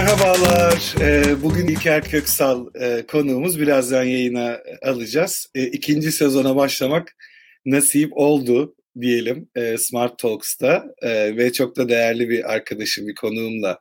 [0.00, 0.94] Merhabalar.
[1.00, 3.60] Ee, bugün İlker Köksal e, konuğumuz.
[3.60, 5.46] Birazdan yayına alacağız.
[5.54, 7.16] E, ikinci sezona başlamak
[7.66, 10.84] nasip oldu diyelim e, Smart Talks'ta
[11.36, 13.80] ve çok da değerli bir arkadaşım, bir konuğumla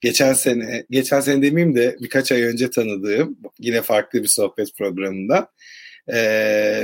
[0.00, 5.52] geçen sene, geçen sene demeyeyim de birkaç ay önce tanıdığım yine farklı bir sohbet programında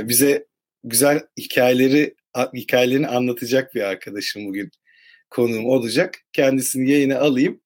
[0.07, 0.45] bize
[0.83, 2.15] güzel hikayeleri
[2.53, 4.71] hikayelerini anlatacak bir arkadaşım bugün
[5.29, 6.17] konuğum olacak.
[6.33, 7.61] Kendisini yayına alayım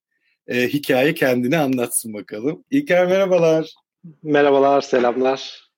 [0.50, 2.64] e, hikaye kendini anlatsın bakalım.
[2.72, 3.74] İlker merhabalar.
[4.24, 5.70] Merhabalar, selamlar.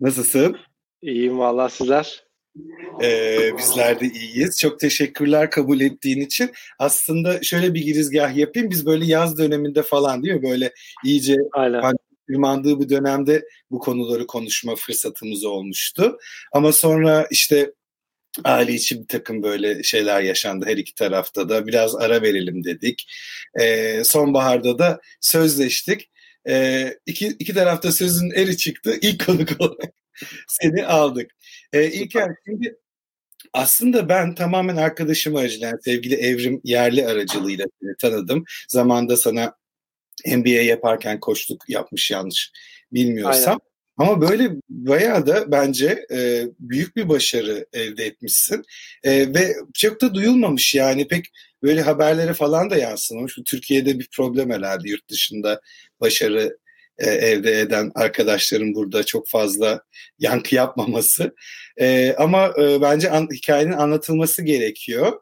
[0.00, 0.56] Nasılsın?
[1.02, 2.24] İyiyim valla sizler.
[3.02, 4.58] Ee, bizler de iyiyiz.
[4.60, 6.50] Çok teşekkürler kabul ettiğin için.
[6.78, 8.70] Aslında şöyle bir girizgah yapayım.
[8.70, 10.42] Biz böyle yaz döneminde falan değil mi?
[10.42, 10.72] Böyle
[11.04, 11.36] iyice
[12.28, 16.18] tırmandığı bir dönemde bu konuları konuşma fırsatımız olmuştu.
[16.52, 17.72] Ama sonra işte
[18.44, 21.66] aile içi bir takım böyle şeyler yaşandı her iki tarafta da.
[21.66, 23.06] Biraz ara verelim dedik.
[23.60, 26.10] E, sonbaharda da sözleştik.
[26.48, 28.98] E, iki, iki tarafta sözün eri çıktı.
[29.02, 29.92] İlk konuk olarak
[30.48, 31.30] seni aldık.
[31.72, 32.76] E, İlker şimdi
[33.52, 37.66] aslında ben tamamen arkadaşım aracılığıyla, yani sevgili Evrim Yerli aracılığıyla
[37.98, 38.44] tanıdım.
[38.68, 39.54] Zamanda sana
[40.26, 42.52] NBA yaparken koçluk yapmış yanlış
[42.92, 43.60] bilmiyorsam.
[44.00, 48.64] Ama böyle bayağı da bence e, büyük bir başarı elde etmişsin.
[49.04, 51.24] E, ve çok da duyulmamış yani pek
[51.62, 53.38] böyle haberlere falan da yansımamış.
[53.38, 55.60] Bu Türkiye'de bir problem herhalde yurt dışında
[56.00, 56.58] başarı
[56.98, 59.82] e, elde eden arkadaşların burada çok fazla
[60.18, 61.34] yankı yapmaması.
[61.76, 65.12] E, ama e, bence an, hikayenin anlatılması gerekiyor.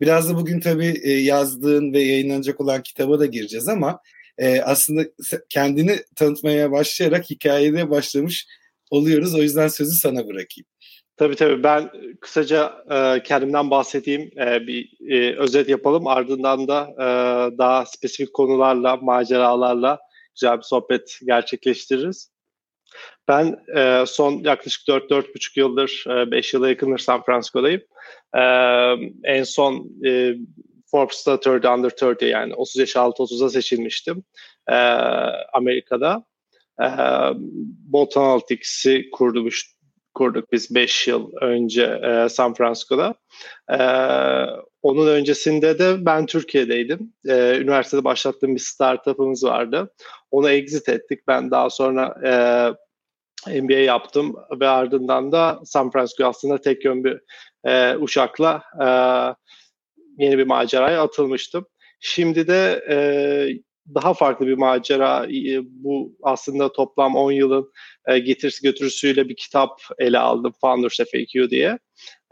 [0.00, 4.00] Biraz da bugün tabii e, yazdığın ve yayınlanacak olan kitaba da gireceğiz ama
[4.38, 5.02] e, aslında
[5.48, 8.46] kendini tanıtmaya başlayarak hikayede başlamış
[8.90, 9.34] oluyoruz.
[9.34, 10.66] O yüzden sözü sana bırakayım.
[11.16, 16.06] Tabii tabii ben kısaca e, kendimden bahsedeyim, e, bir e, özet yapalım.
[16.06, 17.06] Ardından da e,
[17.58, 19.98] daha spesifik konularla, maceralarla
[20.34, 22.30] güzel bir sohbet gerçekleştiririz.
[23.28, 27.82] Ben e, son yaklaşık 4-4,5 yıldır, 5 e, yıla yakındır San Francisco'dayım.
[28.34, 28.42] E,
[29.24, 30.34] en son e,
[30.96, 34.24] Forbes'ta 30 Under 30 yani 30 yaş altı 30'a seçilmiştim
[34.68, 34.74] e,
[35.52, 36.24] Amerika'da.
[36.82, 36.86] E,
[37.92, 39.76] Bolton Analytics'i kurdumuş,
[40.14, 43.14] kurduk biz 5 yıl önce e, San Francisco'da.
[43.70, 43.78] E,
[44.82, 47.12] onun öncesinde de ben Türkiye'deydim.
[47.28, 49.94] E, üniversitede başlattığım bir startup'ımız vardı.
[50.30, 51.20] Onu exit ettik.
[51.28, 52.32] Ben daha sonra e,
[53.60, 57.20] MBA yaptım ve ardından da San Francisco aslında tek yön bir
[57.64, 58.88] e, uçakla e,
[60.18, 61.66] yeni bir maceraya atılmıştım.
[62.00, 62.96] Şimdi de e,
[63.94, 65.26] daha farklı bir macera.
[65.26, 67.72] E, bu aslında toplam 10 yılın
[68.06, 70.52] e, getirisi götürüsüyle bir kitap ele aldım.
[70.60, 71.78] Founders FAQ diye.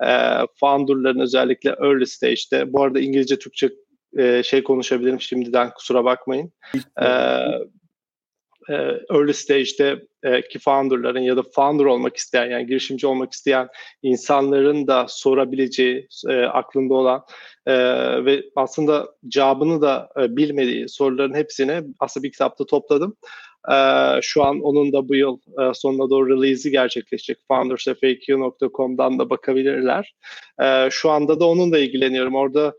[0.06, 3.70] E, founderların özellikle early stage'de, bu arada İngilizce, Türkçe
[4.44, 6.52] şey konuşabilirim şimdiden kusura bakmayın.
[8.68, 8.74] E,
[9.10, 13.68] early stage'de e, ki founderların ya da founder olmak isteyen yani girişimci olmak isteyen
[14.02, 17.22] insanların da sorabileceği e, aklında olan
[17.66, 17.74] e,
[18.24, 23.16] ve aslında cevabını da e, bilmediği soruların hepsini aslında bir kitapta topladım.
[24.22, 27.38] Şu an onun da bu yıl e, sonuna doğru release'i gerçekleşecek.
[27.48, 30.14] foundersfaq.com'dan da bakabilirler.
[30.90, 32.34] Şu anda da onunla ilgileniyorum.
[32.34, 32.74] Orada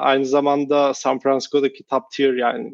[0.00, 2.72] aynı zamanda San Francisco'daki top tier yani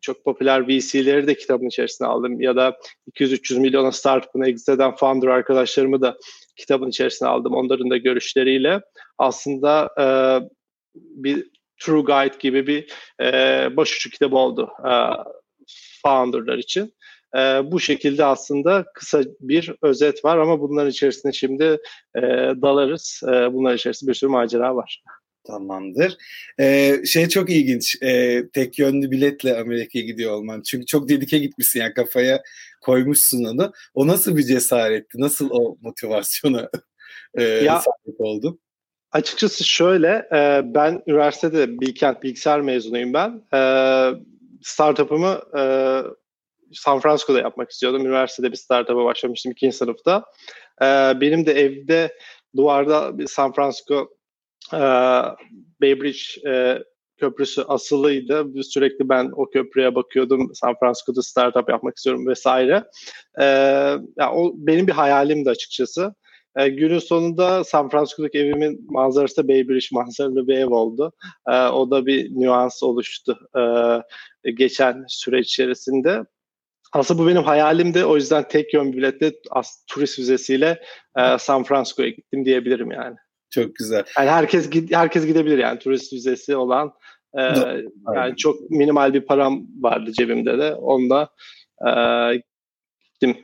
[0.00, 2.76] çok popüler VC'leri de kitabın içerisine aldım ya da
[3.12, 6.16] 200-300 milyona startup'ını exit eden founder arkadaşlarımı da
[6.56, 7.54] kitabın içerisine aldım.
[7.54, 8.80] Onların da görüşleriyle
[9.18, 10.04] aslında e,
[10.94, 11.50] bir
[11.80, 12.92] True Guide gibi bir
[13.22, 14.92] e, başucu kitabı oldu e,
[16.02, 16.94] founderlar için.
[17.36, 17.40] E,
[17.72, 21.78] bu şekilde aslında kısa bir özet var ama bunların içerisinde şimdi
[22.16, 22.20] e,
[22.62, 23.22] dalarız.
[23.24, 25.02] E, bunların içerisinde bir sürü macera var.
[25.44, 26.16] Tamamdır.
[26.60, 28.02] Ee, şey çok ilginç.
[28.02, 30.62] Ee, tek yönlü biletle Amerika'ya gidiyor olman.
[30.62, 32.42] Çünkü çok dedike gitmişsin yani kafaya
[32.80, 33.72] koymuşsun onu.
[33.94, 35.20] O nasıl bir cesaretti?
[35.20, 36.68] Nasıl o motivasyona
[37.34, 38.60] e, ya, sahip oldun?
[39.12, 43.42] Açıkçası şöyle, e, ben üniversitede Bilkent bilgisayar mezunuyum ben.
[43.54, 43.60] E,
[44.62, 45.62] startup'ımı e,
[46.72, 48.06] San Francisco'da yapmak istiyordum.
[48.06, 50.24] Üniversitede bir startup'a başlamıştım ikinci sınıfta.
[50.82, 50.86] E,
[51.20, 52.16] benim de evde
[52.56, 54.08] duvarda bir San Francisco
[55.80, 56.78] Bay Bridge e,
[57.20, 58.62] köprüsü asılıydı.
[58.62, 60.50] Sürekli ben o köprüye bakıyordum.
[60.54, 62.84] San Francisco'da startup yapmak istiyorum vesaire.
[63.40, 63.44] E,
[64.16, 66.14] yani o benim bir hayalimdi açıkçası.
[66.56, 71.12] E, günün sonunda San Francisco'daki evimin manzarası Bay Bridge manzaralı bir ev oldu.
[71.48, 73.38] E, o da bir nüans oluştu
[74.44, 76.24] e, geçen süreç içerisinde.
[76.92, 78.04] Aslında bu benim hayalimdi.
[78.04, 79.32] O yüzden tek yön biletle
[79.86, 80.82] turist vizesiyle
[81.18, 83.16] e, San Francisco'ya gittim diyebilirim yani.
[83.50, 84.04] Çok güzel.
[84.18, 86.92] Yani herkes herkes gidebilir yani turist vizesi olan
[87.38, 87.42] E,
[88.14, 90.74] yani çok minimal bir param vardı cebimde de.
[90.74, 91.28] Onunla
[91.86, 91.92] e,
[93.12, 93.36] gittim.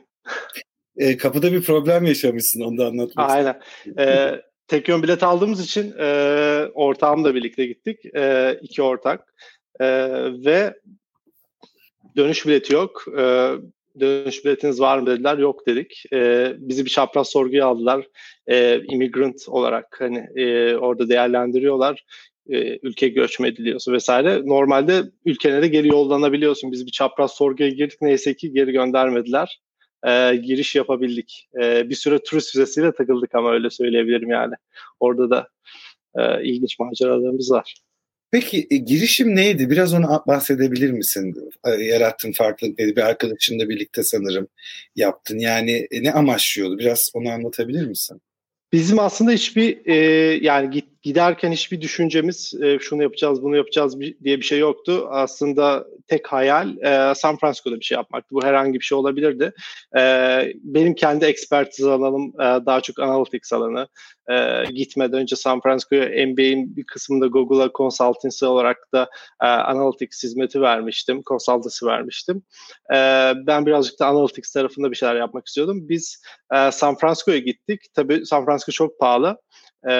[0.97, 3.61] E, kapıda bir problem yaşamışsın onu da anlatmak Aynen.
[3.99, 4.35] E,
[4.67, 6.05] tek yön bilet aldığımız için e,
[6.73, 8.15] ortağımla birlikte gittik.
[8.15, 9.33] E, iki ortak.
[9.79, 9.87] E,
[10.45, 10.73] ve
[12.15, 13.05] dönüş bileti yok.
[13.17, 13.51] E,
[13.99, 15.37] dönüş biletiniz var mı dediler.
[15.37, 16.03] Yok dedik.
[16.13, 18.07] E, bizi bir çapraz sorguya aldılar.
[18.47, 22.05] E, immigrant olarak hani e, orada değerlendiriyorlar.
[22.49, 24.41] E, ülke göçme ediliyorsa vesaire.
[24.45, 26.71] Normalde ülkelere geri yollanabiliyorsun.
[26.71, 27.97] Biz bir çapraz sorguya girdik.
[28.01, 29.61] Neyse ki geri göndermediler.
[30.07, 31.49] E, giriş yapabildik.
[31.61, 34.53] E, bir süre turist vizesiyle takıldık ama öyle söyleyebilirim yani.
[34.99, 35.47] Orada da
[36.15, 37.75] e, ilginç maceralarımız var.
[38.31, 39.69] Peki e, girişim neydi?
[39.69, 41.51] Biraz onu bahsedebilir misin?
[41.65, 42.95] E, yarattığın farklılık neydi?
[42.95, 44.47] Bir arkadaşınla birlikte sanırım
[44.95, 45.39] yaptın.
[45.39, 46.77] Yani e, ne amaçlıyordu?
[46.77, 48.21] Biraz onu anlatabilir misin?
[48.73, 49.95] Bizim aslında hiçbir e,
[50.41, 55.07] yani git, giderken hiçbir düşüncemiz e, şunu yapacağız bunu yapacağız diye bir şey yoktu.
[55.09, 58.35] Aslında tek hayal e, San Francisco'da bir şey yapmaktı.
[58.35, 59.51] Bu herhangi bir şey olabilirdi.
[59.97, 60.01] E,
[60.63, 63.87] benim kendi ekspertiz alanım e, daha çok analytics alanı.
[64.29, 69.09] E, gitmeden önce San Francisco'ya MBA'in bir kısmında Google'a consultancy olarak da
[69.41, 71.21] e, analytics hizmeti vermiştim.
[71.25, 72.43] Consultancy vermiştim.
[72.93, 72.97] E,
[73.47, 75.89] ben birazcık da analytics tarafında bir şeyler yapmak istiyordum.
[75.89, 76.21] Biz
[76.53, 77.81] e, San Francisco'ya gittik.
[77.93, 79.37] Tabii San Francisco çok pahalı
[79.89, 79.93] e,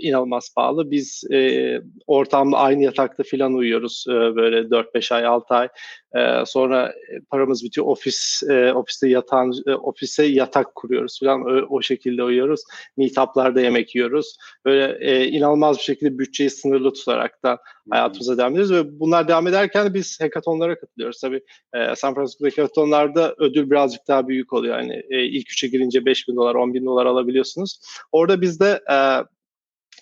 [0.00, 0.90] inanılmaz pahalı.
[0.90, 5.68] Biz e, ortamda aynı yatakta filan uyuyoruz e, böyle 4-5 ay 6 ay.
[6.16, 6.94] E, sonra
[7.30, 12.60] paramız bitiyor ofis e, ofiste yatan e, ofise yatak kuruyoruz filan o, o şekilde uyuyoruz.
[12.96, 14.36] Meetup'larda yemek yiyoruz.
[14.64, 17.58] Böyle e, inanılmaz bir şekilde bütçeyi sınırlı tutarak da
[17.90, 21.20] hayatımıza devam ediyoruz ve bunlar devam ederken biz hackathonlara katılıyoruz.
[21.20, 21.40] Tabii
[21.74, 24.78] e, San Francisco'daki hackathonlarda ödül birazcık daha büyük oluyor.
[24.78, 27.80] Yani e, ilk üçe girince 5 bin dolar, 10 bin dolar alabiliyorsunuz.
[28.12, 29.23] Orada biz de e,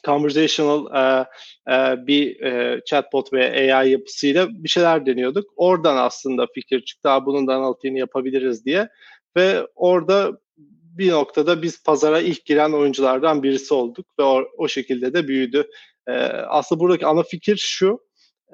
[0.05, 1.27] conversational e,
[1.73, 5.51] e, bir e, chatbot ve AI yapısıyla bir şeyler deniyorduk.
[5.57, 7.09] Oradan aslında fikir çıktı.
[7.27, 8.89] Bunun da analitiğini yapabiliriz diye.
[9.37, 10.33] Ve orada
[10.99, 15.69] bir noktada biz pazara ilk giren oyunculardan birisi olduk ve o, o şekilde de büyüdü.
[16.09, 16.13] E,
[16.49, 18.01] aslında buradaki ana fikir şu.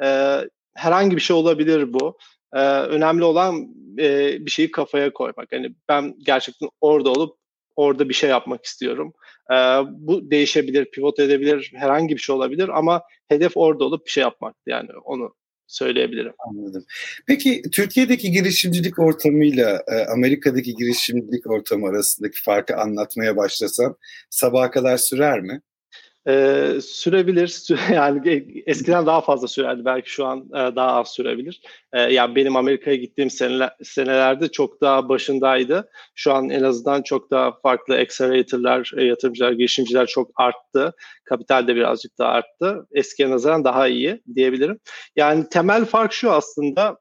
[0.03, 0.39] E,
[0.75, 2.19] herhangi bir şey olabilir bu.
[2.53, 3.69] E, önemli olan
[3.99, 5.53] e, bir şeyi kafaya koymak.
[5.53, 7.38] Yani ben gerçekten orada olup
[7.79, 9.13] orada bir şey yapmak istiyorum.
[9.51, 9.55] E,
[9.89, 14.57] bu değişebilir, pivot edebilir, herhangi bir şey olabilir ama hedef orada olup bir şey yapmak.
[14.67, 15.35] Yani onu
[15.67, 16.33] söyleyebilirim.
[16.39, 16.85] Anladım.
[17.27, 23.97] Peki Türkiye'deki girişimcilik ortamıyla e, Amerika'daki girişimcilik ortamı arasındaki farkı anlatmaya başlasan
[24.31, 25.61] sabaha kadar sürer mi?
[26.29, 27.69] Ee, sürebilir.
[27.93, 29.85] Yani e, eskiden daha fazla sürerdi.
[29.85, 31.61] Belki şu an e, daha az sürebilir.
[31.93, 35.89] E, yani benim Amerika'ya gittiğim seneler, senelerde çok daha başındaydı.
[36.15, 40.93] Şu an en azından çok daha farklı accelerator'lar, e, yatırımcılar, girişimciler çok arttı.
[41.25, 42.87] Kapital de birazcık daha arttı.
[42.93, 44.79] Eskiye nazaran daha iyi diyebilirim.
[45.17, 46.99] Yani temel fark şu aslında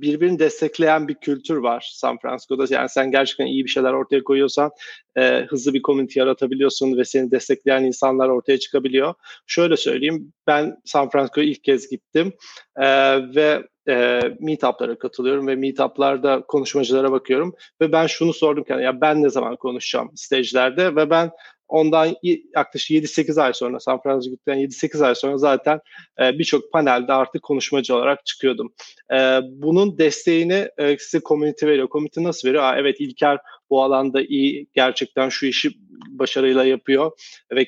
[0.00, 2.64] birbirini destekleyen bir kültür var San Francisco'da.
[2.70, 4.70] Yani sen gerçekten iyi bir şeyler ortaya koyuyorsan
[5.16, 9.14] e, hızlı bir community yaratabiliyorsun ve seni destekleyen insanlar ortaya çıkabiliyor.
[9.46, 12.32] Şöyle söyleyeyim, ben San Francisco'ya ilk kez gittim
[12.76, 12.86] e,
[13.34, 19.22] ve e, meetup'lara katılıyorum ve meetup'larda konuşmacılara bakıyorum ve ben şunu sordum kendime, ya ben
[19.22, 21.30] ne zaman konuşacağım stage'lerde ve ben
[21.68, 22.14] Ondan
[22.54, 25.80] yaklaşık 7-8 ay sonra San Francisco'dan 7-8 ay sonra zaten
[26.20, 28.72] e, birçok panelde artık konuşmacı olarak çıkıyordum.
[29.12, 31.88] E, bunun desteğini e, size community veriyor.
[31.88, 32.62] Community nasıl veriyor?
[32.62, 33.38] Aa, evet İlker
[33.70, 35.70] bu alanda iyi gerçekten şu işi
[36.08, 37.12] başarıyla yapıyor
[37.52, 37.66] ve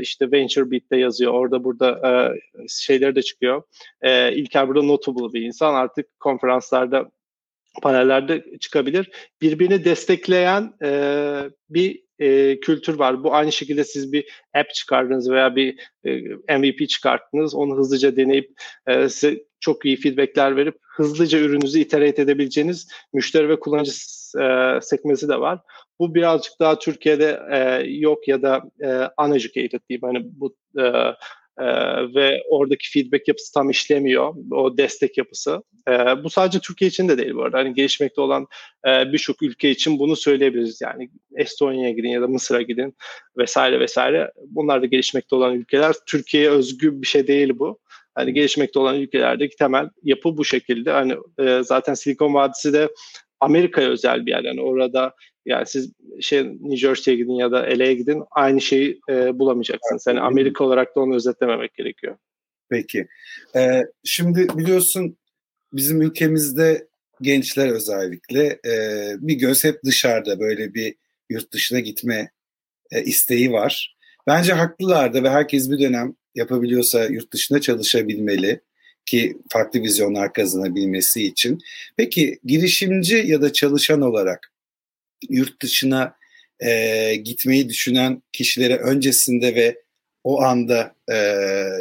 [0.00, 1.32] işte Venture Beat'te yazıyor.
[1.32, 2.12] Orada burada e,
[2.68, 3.62] şeyleri de çıkıyor.
[4.32, 5.74] İlker burada notable bir insan.
[5.74, 7.10] Artık konferanslarda
[7.82, 9.10] panellerde çıkabilir.
[9.42, 10.90] Birbirini destekleyen e,
[11.70, 13.24] bir e, kültür var.
[13.24, 14.24] Bu aynı şekilde siz bir
[14.54, 17.54] app çıkardınız veya bir e, MVP çıkarttınız.
[17.54, 18.50] Onu hızlıca deneyip
[18.86, 23.92] e, size çok iyi feedbackler verip hızlıca ürününüzü iterate edebileceğiniz müşteri ve kullanıcı
[24.42, 25.60] e, sekmesi de var.
[25.98, 28.88] Bu birazcık daha Türkiye'de e, yok ya da e,
[29.24, 30.02] uneducated diyeyim.
[30.02, 30.84] Hani bu e,
[31.58, 31.64] ee,
[32.14, 34.34] ve oradaki feedback yapısı tam işlemiyor.
[34.52, 35.62] O destek yapısı.
[35.88, 35.92] Ee,
[36.24, 37.58] bu sadece Türkiye için de değil bu arada.
[37.58, 38.46] Hani gelişmekte olan
[38.86, 40.80] e, birçok ülke için bunu söyleyebiliriz.
[40.80, 42.94] Yani Estonya'ya gidin ya da Mısır'a gidin
[43.38, 44.32] vesaire vesaire.
[44.46, 45.94] Bunlar da gelişmekte olan ülkeler.
[46.06, 47.78] Türkiye'ye özgü bir şey değil bu.
[48.14, 50.90] Hani gelişmekte olan ülkelerdeki temel yapı bu şekilde.
[50.90, 52.88] Hani e, zaten Silikon Vadisi de
[53.40, 54.44] Amerika'ya özel bir yer.
[54.44, 55.14] Yani orada
[55.50, 60.06] yani siz şey New Jersey'ye gidin ya da LA'ye gidin aynı şeyi e, bulamayacaksınız.
[60.06, 62.16] Yani Amerika olarak da onu özetlememek gerekiyor.
[62.70, 63.06] Peki.
[63.56, 65.16] Ee, şimdi biliyorsun
[65.72, 66.88] bizim ülkemizde
[67.20, 68.74] gençler özellikle e,
[69.18, 70.94] bir göz hep dışarıda böyle bir
[71.30, 72.30] yurt dışına gitme
[72.90, 73.96] e, isteği var.
[74.26, 78.60] Bence haklılar da ve herkes bir dönem yapabiliyorsa yurt dışında çalışabilmeli
[79.06, 81.58] ki farklı vizyonlar kazanabilmesi için.
[81.96, 84.52] Peki girişimci ya da çalışan olarak
[85.28, 86.14] yurt dışına
[86.60, 89.82] e, gitmeyi düşünen kişilere öncesinde ve
[90.24, 91.36] o anda e,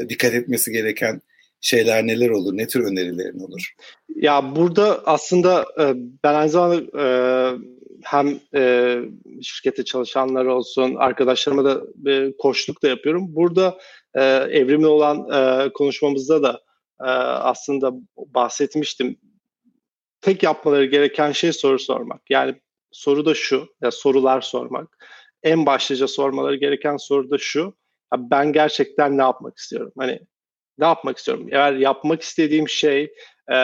[0.10, 1.22] dikkat etmesi gereken
[1.62, 2.58] şeyler neler olur?
[2.58, 3.74] Ne tür önerilerin olur?
[4.16, 5.94] Ya burada aslında e,
[6.24, 7.06] ben aynı zamanda e,
[8.04, 8.96] hem e,
[9.42, 11.82] şirkette çalışanlar olsun, arkadaşlarıma da
[12.12, 13.36] e, koçluk da yapıyorum.
[13.36, 13.78] Burada
[14.16, 16.62] e, evrimli olan e, konuşmamızda da
[17.02, 19.18] e, aslında bahsetmiştim.
[20.22, 22.22] Tek yapmaları gereken şey soru sormak.
[22.30, 22.56] Yani
[22.92, 24.98] soru da şu, ya sorular sormak.
[25.44, 27.62] En başlıca sormaları gereken soru da şu.
[28.14, 29.92] Ya ben gerçekten ne yapmak istiyorum?
[29.98, 30.20] Hani
[30.78, 31.48] ne yapmak istiyorum?
[31.52, 33.14] Eğer yapmak istediğim şey
[33.52, 33.58] e,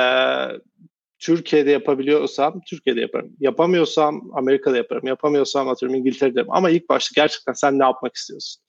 [1.20, 3.36] Türkiye'de yapabiliyorsam Türkiye'de yaparım.
[3.40, 5.08] Yapamıyorsam Amerika'da yaparım.
[5.08, 6.58] Yapamıyorsam atıyorum İngiltere'de yaparım.
[6.58, 8.64] Ama ilk başta gerçekten sen ne yapmak istiyorsun?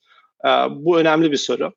[0.44, 1.72] Ee, bu önemli bir soru.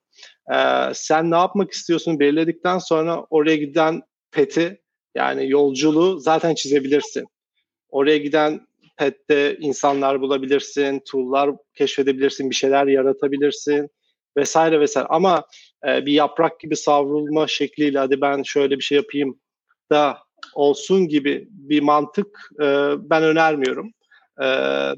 [0.54, 4.82] Ee, sen ne yapmak istiyorsun belirledikten sonra oraya giden peti
[5.16, 7.26] yani yolculuğu zaten çizebilirsin.
[7.90, 8.68] Oraya giden
[9.00, 13.90] pette insanlar bulabilirsin, tool'lar keşfedebilirsin, bir şeyler yaratabilirsin
[14.38, 15.08] vesaire vesaire.
[15.10, 15.44] Ama
[15.88, 19.40] e, bir yaprak gibi savrulma şekliyle hadi ben şöyle bir şey yapayım
[19.92, 20.18] da
[20.54, 22.66] olsun gibi bir mantık e,
[22.98, 23.94] ben önermiyorum.
[24.42, 24.46] E,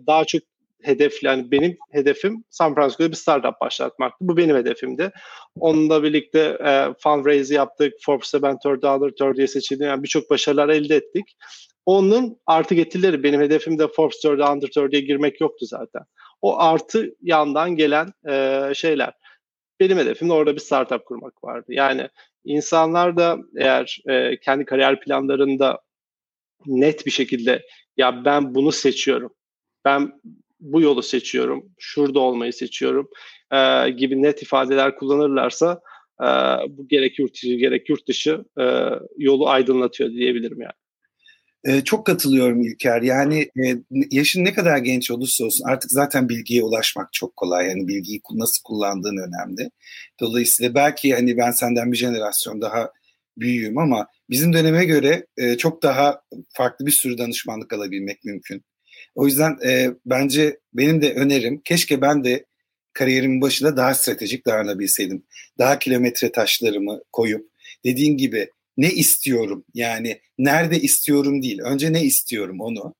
[0.07, 0.41] daha çok
[0.83, 4.17] hedef yani benim hedefim San Francisco'da bir startup başlatmaktı.
[4.21, 5.11] Bu benim hedefimdi.
[5.59, 7.93] Onunla birlikte e, fundraise yaptık.
[8.05, 9.87] Forbes'ta ben third dollar third diye seçildim.
[9.87, 11.25] Yani birçok başarılar elde ettik.
[11.85, 16.01] Onun artı getirileri benim hedefimde Forbes 30'e under 30'e girmek yoktu zaten.
[16.41, 19.13] O artı yandan gelen e, şeyler.
[19.79, 21.65] Benim hedefim de orada bir startup kurmak vardı.
[21.69, 22.09] Yani
[22.45, 25.79] insanlar da eğer e, kendi kariyer planlarında
[26.65, 27.65] net bir şekilde
[27.97, 29.33] ya ben bunu seçiyorum.
[29.85, 30.11] Ben
[30.59, 31.71] bu yolu seçiyorum.
[31.79, 33.09] Şurada olmayı seçiyorum.
[33.51, 35.81] E, gibi net ifadeler kullanırlarsa
[36.21, 36.27] e,
[36.69, 40.80] bu gerek yurt içi gerek yurt dışı e, yolu aydınlatıyor diyebilirim yani.
[41.63, 43.01] Ee, çok katılıyorum İlker.
[43.01, 43.77] Yani e,
[44.11, 47.67] yaşın ne kadar genç olursa olsun artık zaten bilgiye ulaşmak çok kolay.
[47.67, 49.71] Yani bilgiyi nasıl kullandığın önemli.
[50.19, 52.91] Dolayısıyla belki hani ben senden bir jenerasyon daha
[53.37, 58.65] büyüğüm ama bizim döneme göre e, çok daha farklı bir sürü danışmanlık alabilmek mümkün.
[59.15, 62.45] O yüzden e, bence benim de önerim keşke ben de
[62.93, 65.25] kariyerimin başında daha stratejik davranabilseydim.
[65.59, 67.51] Daha kilometre taşlarımı koyup
[67.85, 68.49] dediğin gibi
[68.81, 71.59] ne istiyorum yani nerede istiyorum değil.
[71.59, 72.95] Önce ne istiyorum onu.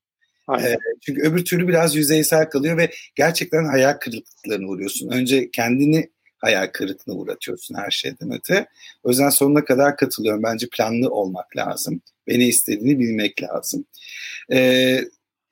[0.60, 5.10] E, çünkü öbür türlü biraz yüzeysel kalıyor ve gerçekten hayal kırıklıklarına uğruyorsun.
[5.10, 8.66] Önce kendini hayal kırıklığına uğratıyorsun her şeyden öte.
[9.04, 10.44] O yüzden sonuna kadar katılıyorum.
[10.44, 12.02] Bence planlı olmak lazım.
[12.28, 13.86] Ve ne istediğini bilmek lazım.
[14.52, 15.00] Ee,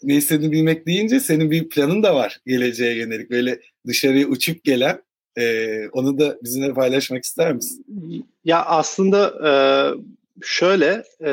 [0.03, 3.31] ne istediğini bilmek deyince senin bir planın da var geleceğe yönelik.
[3.31, 5.01] Böyle dışarıya uçup gelen
[5.37, 7.85] ee, onu da bizimle paylaşmak ister misin?
[8.45, 9.51] Ya aslında e,
[10.41, 11.29] şöyle e,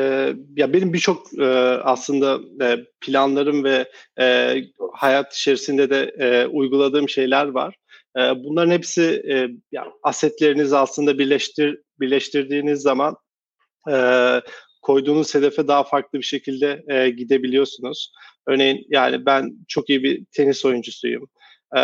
[0.55, 1.45] ya benim birçok e,
[1.83, 4.55] aslında e, planlarım ve e,
[4.93, 7.75] hayat içerisinde de e, uyguladığım şeyler var.
[8.17, 13.15] E, bunların hepsi e, ya asetlerinizi aslında birleştir birleştirdiğiniz zaman
[13.91, 13.95] e,
[14.81, 18.11] koyduğunuz hedefe daha farklı bir şekilde e, gidebiliyorsunuz.
[18.47, 21.27] Örneğin yani ben çok iyi bir tenis oyuncusuyum.
[21.77, 21.81] E,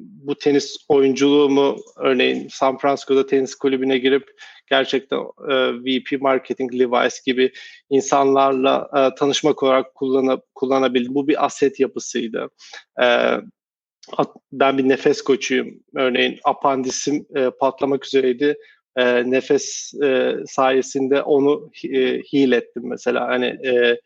[0.00, 4.30] bu tenis oyunculuğumu örneğin San Francisco'da tenis kulübüne girip
[4.66, 5.54] gerçekten e,
[5.84, 7.52] VP Marketing, Levi's gibi
[7.90, 11.14] insanlarla e, tanışmak olarak kullanıp kullanabildim.
[11.14, 12.50] Bu bir aset yapısıydı.
[13.02, 13.06] E,
[14.52, 15.82] ben bir nefes koçuyum.
[15.94, 18.56] Örneğin apandisim e, patlamak üzereydi.
[18.96, 23.28] E, nefes e, sayesinde onu e, heal ettim mesela.
[23.28, 24.00] Hani e,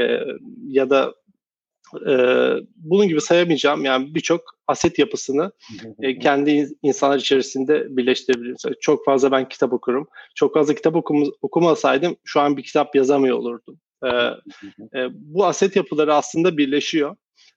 [0.00, 0.20] e,
[0.66, 1.14] ya da
[2.08, 2.14] e,
[2.76, 5.52] bunun gibi sayamayacağım yani birçok aset yapısını
[6.02, 8.62] e, kendi insanlar içerisinde birleştirebiliriz.
[8.80, 10.08] Çok fazla ben kitap okurum.
[10.34, 13.80] Çok fazla kitap okum okumasaydım şu an bir kitap yazamıyor olurdum.
[14.04, 14.08] E,
[14.98, 17.16] e, bu aset yapıları aslında birleşiyor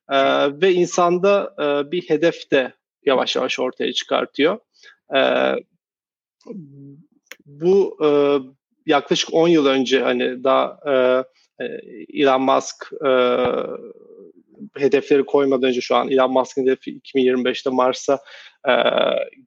[0.09, 0.17] e,
[0.61, 2.73] ve insanda e, bir hedef de
[3.05, 4.59] yavaş yavaş ortaya çıkartıyor.
[5.15, 5.21] E,
[7.45, 8.09] bu e,
[8.85, 11.23] yaklaşık 10 yıl önce hani daha e,
[12.13, 13.09] Elon Musk e,
[14.77, 18.19] hedefleri koymadan önce şu an Elon Musk'ın hedefi 2025'te Mars'a
[18.67, 18.73] e,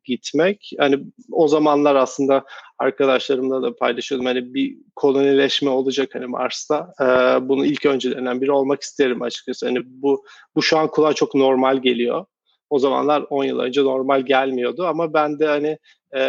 [0.04, 0.70] gitmek.
[0.78, 0.98] Hani
[1.32, 2.44] o zamanlar aslında
[2.78, 4.26] arkadaşlarımla da paylaşıyordum.
[4.26, 6.92] Hani bir kolonileşme olacak hani Mars'ta.
[7.00, 7.04] E,
[7.48, 9.66] bunu ilk öncelerinden biri olmak isterim açıkçası.
[9.66, 12.24] Hani bu bu şu an kulağa çok normal geliyor.
[12.70, 15.78] O zamanlar 10 yıl önce normal gelmiyordu ama ben de hani
[16.16, 16.20] e,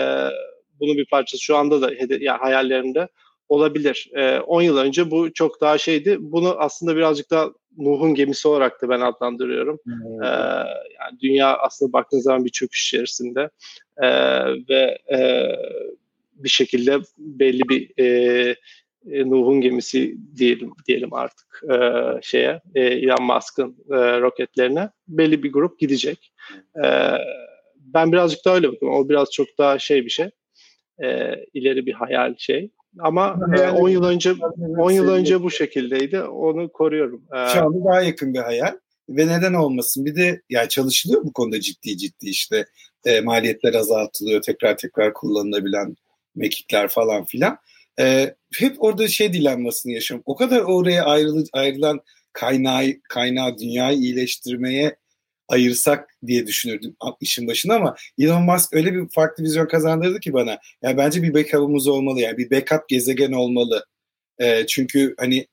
[0.79, 3.07] bunun bir parçası şu anda da hede- yani hayallerimde
[3.49, 4.11] olabilir.
[4.47, 6.17] 10 e, yıl önce bu çok daha şeydi.
[6.19, 9.79] Bunu aslında birazcık daha Nuh'un gemisi olarak da ben adlandırıyorum.
[9.83, 10.23] Hmm.
[10.23, 10.27] Ee,
[10.99, 13.49] Yani dünya aslında baktığınız zaman bir çöküş içerisinde
[13.97, 14.09] e,
[14.69, 15.49] ve e,
[16.35, 18.05] bir şekilde belli bir e,
[19.11, 21.77] e, Nuh'un gemisi diyelim diyelim artık e,
[22.21, 26.33] şeye e, Elon Musk'ın e, roketlerine belli bir grup gidecek.
[26.85, 26.87] E,
[27.77, 28.99] ben birazcık daha öyle bakıyorum.
[28.99, 30.29] O biraz çok daha şey bir şey.
[31.03, 32.69] E, ileri bir hayal şey.
[32.99, 34.33] Ama e, 10 yıl önce
[34.77, 36.21] 10 yıl önce bu şekildeydi.
[36.21, 37.21] Onu koruyorum.
[37.35, 38.75] E, Şu anda daha yakın bir hayal
[39.09, 40.05] ve neden olmasın?
[40.05, 42.65] Bir de yani çalışılıyor bu konuda ciddi ciddi işte
[43.05, 45.95] e, maliyetler azaltılıyor, tekrar tekrar kullanılabilen
[46.35, 47.57] mekikler falan filan.
[47.99, 50.23] E, hep orada şey dilenmesini yaşıyorum.
[50.25, 51.99] O kadar oraya ayrılı, ayrılan
[52.33, 54.95] kaynağı, kaynağı dünyayı iyileştirmeye
[55.47, 60.59] ayırsak diye düşünürdüm işin başında ama Elon Musk öyle bir farklı vizyon kazandırdı ki bana.
[60.81, 63.85] Yani bence bir backup'ımız olmalı yani bir backup gezegen olmalı.
[64.39, 65.47] E, çünkü hani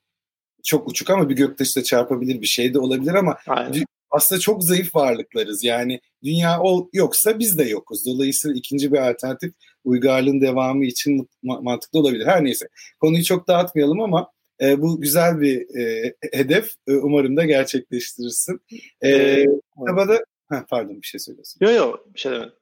[0.63, 3.85] çok uçuk ama bir göktaşı da çarpabilir bir şey de olabilir ama Aynen.
[4.11, 5.63] aslında çok zayıf varlıklarız.
[5.63, 8.05] Yani dünya ol, yoksa biz de yokuz.
[8.05, 12.25] Dolayısıyla ikinci bir alternatif uygarlığın devamı için mantıklı olabilir.
[12.25, 12.67] Her neyse
[12.99, 16.71] konuyu çok dağıtmayalım ama e, bu güzel bir e, hedef.
[16.87, 18.61] E, umarım da gerçekleştirirsin.
[19.03, 19.45] E,
[19.77, 21.59] kitaba da Heh, pardon bir şey söylüyorsun.
[21.61, 22.53] Yok yok bir şey demedim.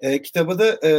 [0.00, 0.92] E, kitaba da e,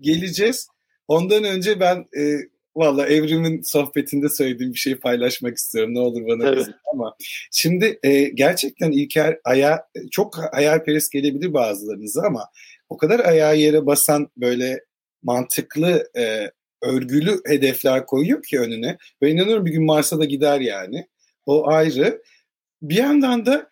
[0.00, 0.68] geleceğiz.
[1.08, 2.38] Ondan önce ben e,
[2.76, 5.94] valla Evrim'in sohbetinde söylediğim bir şeyi paylaşmak istiyorum.
[5.94, 6.66] Ne olur bana evet.
[6.92, 7.16] ama.
[7.52, 12.48] Şimdi e, gerçekten İlker aya çok hayalperest gelebilir bazılarınıza ama
[12.88, 14.80] o kadar ayağı yere basan böyle
[15.22, 16.50] mantıklı e,
[16.82, 18.96] örgülü hedefler koyuyor ki önüne.
[19.22, 21.06] Ve inanıyorum bir gün Mars'a da gider yani.
[21.46, 22.22] O ayrı.
[22.82, 23.70] Bir yandan da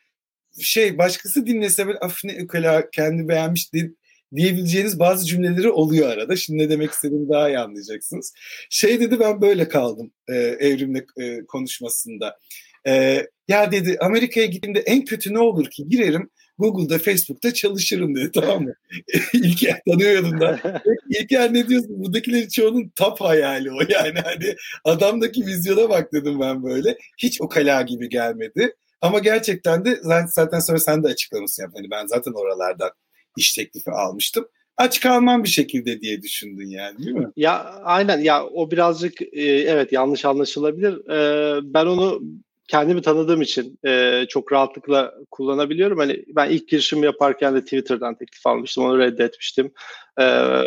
[0.60, 3.90] şey başkası dinlese böyle af ne ukala kendi beğenmiş diye,
[4.36, 6.36] diyebileceğiniz bazı cümleleri oluyor arada.
[6.36, 8.32] Şimdi ne demek istediğimi daha iyi anlayacaksınız.
[8.70, 12.38] Şey dedi ben böyle kaldım e, evrimle e, konuşmasında.
[12.86, 18.30] E, ya dedi Amerika'ya gittiğimde en kötü ne olur ki girerim Google'da, Facebook'ta çalışırım dedi
[18.34, 18.74] tamam mı?
[19.32, 20.82] İlker tanıyordum da.
[21.08, 22.04] İlker ne diyorsun?
[22.04, 24.18] Buradakilerin çoğunun tap hayali o yani.
[24.24, 26.98] Hani adamdaki vizyona bak dedim ben böyle.
[27.18, 28.74] Hiç o kala gibi gelmedi.
[29.00, 31.62] Ama gerçekten de zaten sonra sen de açıklamışsın.
[31.62, 32.90] Yani hani ben zaten oralardan
[33.36, 37.30] iş teklifi almıştım aç kalmam bir şekilde diye düşündün yani değil mi?
[37.36, 41.10] Ya aynen ya o birazcık e, evet yanlış anlaşılabilir.
[41.10, 42.22] E, ben onu
[42.68, 45.98] kendimi tanıdığım için e, çok rahatlıkla kullanabiliyorum.
[45.98, 49.72] Hani ben ilk girişimi yaparken de Twitter'dan teklif almıştım, onu reddetmiştim.
[50.20, 50.24] E,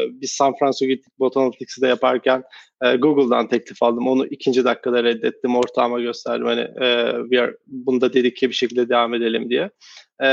[0.10, 2.44] biz San Francisco gittik, Botanatics'i de yaparken
[2.84, 4.08] e, Google'dan teklif aldım.
[4.08, 6.46] Onu ikinci dakikada reddettim, ortağıma gösterdim.
[6.46, 9.70] Hani e, we are, bunda dedike bir şekilde devam edelim diye.
[10.24, 10.30] E,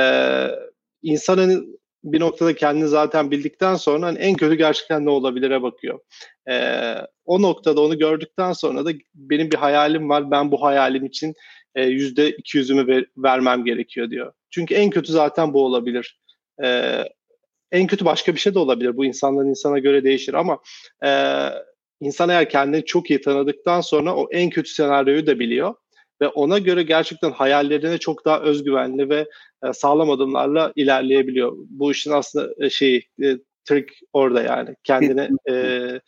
[1.03, 5.98] insanın bir noktada kendini zaten bildikten sonra hani en kötü gerçekten ne olabilire bakıyor.
[6.50, 10.30] Ee, o noktada onu gördükten sonra da benim bir hayalim var.
[10.30, 11.34] Ben bu hayalim için
[11.74, 14.32] e, yüzde iki yüzümü ver, vermem gerekiyor diyor.
[14.50, 16.20] Çünkü en kötü zaten bu olabilir.
[16.64, 17.04] Ee,
[17.72, 18.96] en kötü başka bir şey de olabilir.
[18.96, 20.58] Bu insandan insana göre değişir ama
[21.04, 21.10] e,
[22.00, 25.74] insan eğer kendini çok iyi tanıdıktan sonra o en kötü senaryoyu da biliyor
[26.24, 29.26] ve ona göre gerçekten hayallerine çok daha özgüvenli ve
[29.64, 31.52] e, sağlam adımlarla ilerleyebiliyor.
[31.56, 36.00] Bu işin aslında e, şey e, trick orada yani kendini e,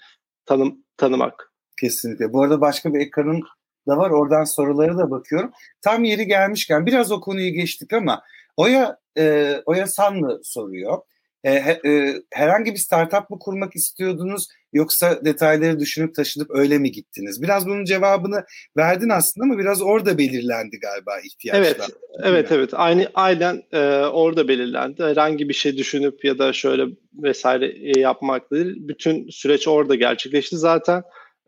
[0.46, 1.52] tanım tanımak.
[1.81, 2.33] Kesinlikle.
[2.33, 3.42] Bu arada başka bir ekranın
[3.88, 4.11] da var.
[4.11, 5.50] Oradan soruları da bakıyorum.
[5.83, 8.22] Tam yeri gelmişken biraz o konuyu geçtik ama
[8.57, 10.98] Oya e, Oya Sanlı soruyor.
[11.46, 17.42] E, e, herhangi bir startup mı kurmak istiyordunuz yoksa detayları düşünüp taşınıp öyle mi gittiniz?
[17.42, 18.44] Biraz bunun cevabını
[18.76, 21.62] verdin aslında ama biraz orada belirlendi galiba ihtiyaçlar.
[21.62, 21.90] Evet,
[22.22, 22.70] evet, evet.
[22.72, 25.02] Aynı aynen e, orada belirlendi.
[25.02, 28.74] Herhangi bir şey düşünüp ya da şöyle vesaire e, yapmak değil.
[28.76, 30.56] Bütün süreç orada gerçekleşti.
[30.56, 31.02] Zaten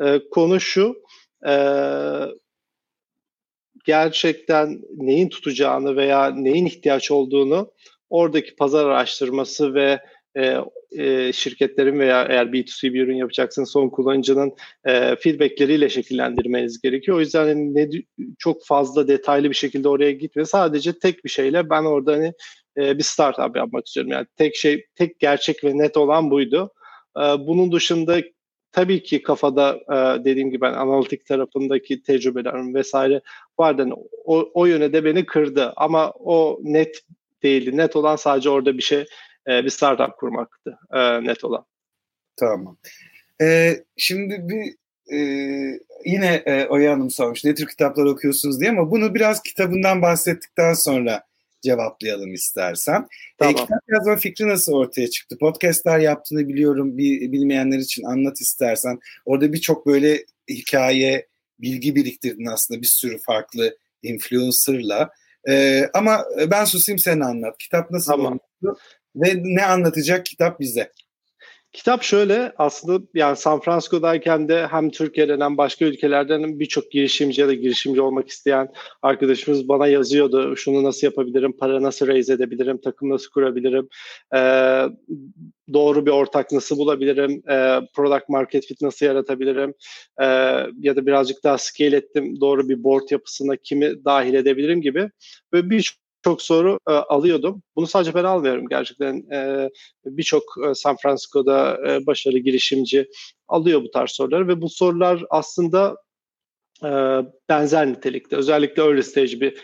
[0.04, 0.96] e, konu şu.
[1.48, 1.54] E,
[3.84, 7.72] gerçekten neyin tutacağını veya neyin ihtiyaç olduğunu
[8.10, 10.00] oradaki pazar araştırması ve
[10.36, 10.56] e,
[10.92, 14.52] e, şirketlerin veya eğer B2C bir ürün yapacaksınız son kullanıcının
[14.84, 17.16] e, feedbackleriyle şekillendirmeniz gerekiyor.
[17.16, 17.88] O yüzden hani ne,
[18.38, 20.44] çok fazla detaylı bir şekilde oraya gitme.
[20.44, 22.32] Sadece tek bir şeyle ben orada hani
[22.76, 24.12] e, bir startup yapmak istiyorum.
[24.12, 26.72] Yani tek şey, tek gerçek ve net olan buydu.
[27.16, 28.20] E, bunun dışında
[28.72, 33.20] tabii ki kafada e, dediğim gibi ben analitik tarafındaki tecrübelerim vesaire
[33.58, 33.82] vardı.
[33.82, 33.94] Yani
[34.24, 37.02] o, o yöne de beni kırdı ama o net
[37.42, 37.76] değildi.
[37.76, 39.04] Net olan sadece orada bir şey
[39.48, 41.64] e, bir startup kurmaktı e, net olan.
[42.36, 42.76] Tamam.
[43.40, 44.74] Ee, şimdi bir
[45.16, 45.18] e,
[46.04, 50.72] yine e, Oya Hanım sormuş ne tür kitaplar okuyorsunuz diye ama bunu biraz kitabından bahsettikten
[50.74, 51.22] sonra
[51.62, 53.00] cevaplayalım istersen.
[53.00, 53.06] E,
[53.38, 53.54] tamam.
[53.54, 55.38] E, kitap yazma fikri nasıl ortaya çıktı?
[55.38, 56.98] Podcastler yaptığını biliyorum.
[56.98, 58.98] Bir, bilmeyenler için anlat istersen.
[59.24, 61.26] Orada birçok böyle hikaye,
[61.58, 65.10] bilgi biriktirdin aslında bir sürü farklı influencer'la.
[65.48, 67.58] E, ama ben susayım sen anlat.
[67.58, 68.26] Kitap nasıl tamam.
[68.26, 68.82] olmuştu
[69.16, 70.92] ve ne anlatacak kitap bize?
[71.72, 77.48] Kitap şöyle aslında yani San Francisco'dayken de hem Türkiye'den hem başka ülkelerden birçok girişimci ya
[77.48, 78.68] da girişimci olmak isteyen
[79.02, 80.56] arkadaşımız bana yazıyordu.
[80.56, 83.88] Şunu nasıl yapabilirim, para nasıl raise edebilirim, takım nasıl kurabilirim,
[84.34, 84.38] e,
[85.72, 89.74] doğru bir ortak nasıl bulabilirim, e, product market fit nasıl yaratabilirim
[90.20, 90.24] e,
[90.80, 95.10] ya da birazcık daha scale ettim doğru bir board yapısına kimi dahil edebilirim gibi.
[95.52, 97.62] Böyle birçok çok soru e, alıyordum.
[97.76, 99.30] Bunu sadece ben almıyorum gerçekten.
[99.32, 99.70] E,
[100.04, 103.08] Birçok e, San Francisco'da e, başarılı girişimci
[103.48, 105.96] alıyor bu tarz soruları ve bu sorular aslında
[106.84, 106.90] e,
[107.48, 108.36] benzer nitelikte.
[108.36, 109.54] Özellikle early stage bir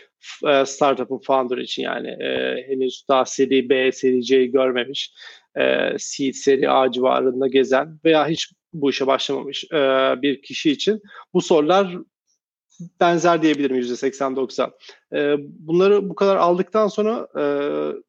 [0.47, 5.13] e, startup'ın founder için yani e, henüz daha seri B, seri C'yi görmemiş,
[5.59, 9.77] e, seed, seri A civarında gezen veya hiç bu işe başlamamış e,
[10.21, 11.01] bir kişi için
[11.33, 11.97] bu sorular
[13.01, 14.71] benzer diyebilirim %80-90.
[15.13, 17.43] E, bunları bu kadar aldıktan sonra e,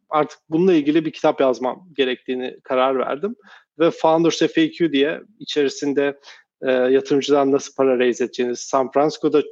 [0.08, 3.36] artık bununla ilgili bir kitap yazmam gerektiğini karar verdim.
[3.78, 6.18] Ve Founders FAQ diye içerisinde
[6.62, 9.42] e, yatırımcıdan nasıl para raise edeceğiniz, San Francisco'da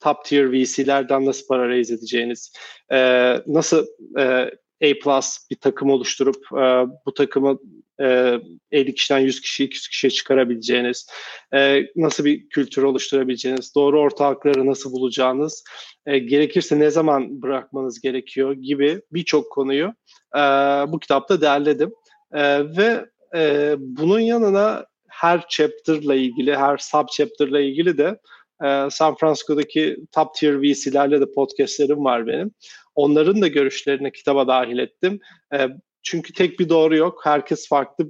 [0.00, 2.52] top tier VC'lerden nasıl para raise edeceğiniz,
[2.92, 2.98] e,
[3.46, 3.86] nasıl
[4.18, 4.50] e,
[4.84, 7.58] A plus bir takım oluşturup e, bu takımı
[8.00, 8.38] e,
[8.72, 11.06] 50 kişiden 100 kişi 200 kişiye çıkarabileceğiniz,
[11.54, 15.64] e, nasıl bir kültür oluşturabileceğiniz, doğru ortakları nasıl bulacağınız,
[16.06, 19.94] e, gerekirse ne zaman bırakmanız gerekiyor gibi birçok konuyu
[20.36, 20.40] e,
[20.88, 21.92] bu kitapta derledim.
[22.32, 28.18] E, ve e, bunun yanına her chapter'la ilgili, her sub chapter'la ilgili de
[28.64, 32.50] e, San Francisco'daki top tier VC'lerle de podcastlerim var benim.
[32.94, 35.20] Onların da görüşlerini kitaba dahil ettim.
[35.54, 35.68] E,
[36.02, 37.20] çünkü tek bir doğru yok.
[37.24, 38.06] Herkes farklı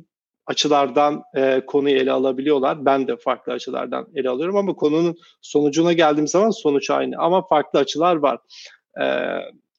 [0.46, 2.84] açılardan e, konuyu ele alabiliyorlar.
[2.84, 7.18] Ben de farklı açılardan ele alıyorum ama konunun sonucuna geldiğim zaman sonuç aynı.
[7.18, 8.38] Ama farklı açılar var.
[9.00, 9.04] E,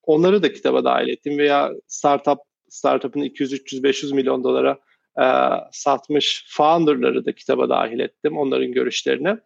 [0.04, 2.40] onları da kitaba dahil ettim veya startup
[2.70, 4.78] startup'ın 200 300 500 milyon dolara
[5.22, 5.26] e,
[5.72, 8.38] satmış founder'ları da kitaba dahil ettim.
[8.38, 9.38] Onların görüşlerini.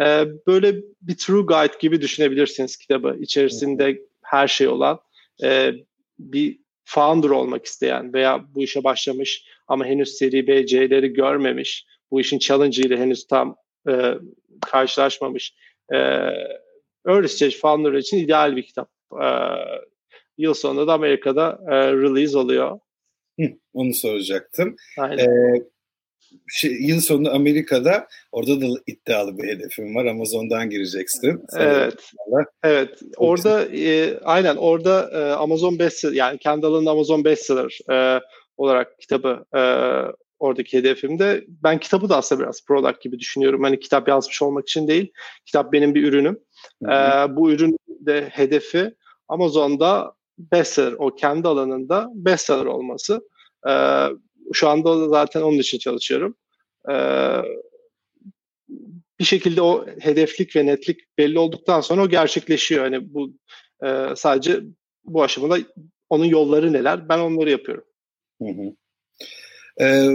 [0.00, 3.16] E, böyle bir true guide gibi düşünebilirsiniz kitabı.
[3.20, 3.98] İçerisinde
[4.32, 5.00] her şey olan
[5.44, 5.72] e,
[6.18, 12.20] bir founder olmak isteyen veya bu işe başlamış ama henüz seri B, C'leri görmemiş, bu
[12.20, 13.56] işin challenge ile henüz tam
[13.88, 14.14] e,
[14.60, 15.54] karşılaşmamış
[15.92, 15.96] e,
[17.06, 18.90] early stage founder için ideal bir kitap.
[19.22, 19.26] E,
[20.38, 22.78] yıl sonunda da Amerika'da e, release oluyor.
[23.40, 24.76] Hı, onu soracaktım.
[24.98, 25.18] Aynen.
[25.18, 25.62] Ee,
[26.48, 30.06] şey, yıl sonu Amerika'da orada da iddialı bir hedefim var.
[30.06, 31.44] Amazon'dan gireceksin.
[31.58, 32.10] Evet.
[32.64, 32.98] Evet.
[33.16, 38.20] Orada e, aynen orada e, Amazon bestseller yani kendi alanında Amazon bestseller e,
[38.56, 39.62] olarak kitabı e,
[40.38, 41.44] oradaki hedefimde.
[41.48, 43.62] Ben kitabı da aslında biraz product gibi düşünüyorum.
[43.62, 45.12] Hani kitap yazmış olmak için değil.
[45.46, 46.38] Kitap benim bir ürünüm.
[46.84, 46.96] E,
[47.36, 48.94] bu ürün de hedefi
[49.28, 53.20] Amazon'da bestseller, o kendi alanında bestseller olması.
[53.68, 53.72] E,
[54.52, 56.36] şu anda da zaten onun için çalışıyorum.
[56.90, 56.94] E,
[59.18, 62.84] bir şekilde o hedeflik ve netlik belli olduktan sonra o gerçekleşiyor.
[62.84, 63.32] Hani bu
[63.84, 64.60] e, sadece
[65.04, 65.58] bu aşamada
[66.10, 67.08] onun yolları neler?
[67.08, 67.84] Ben onları yapıyorum.
[68.42, 68.76] Hı hı.
[69.80, 70.10] Ee,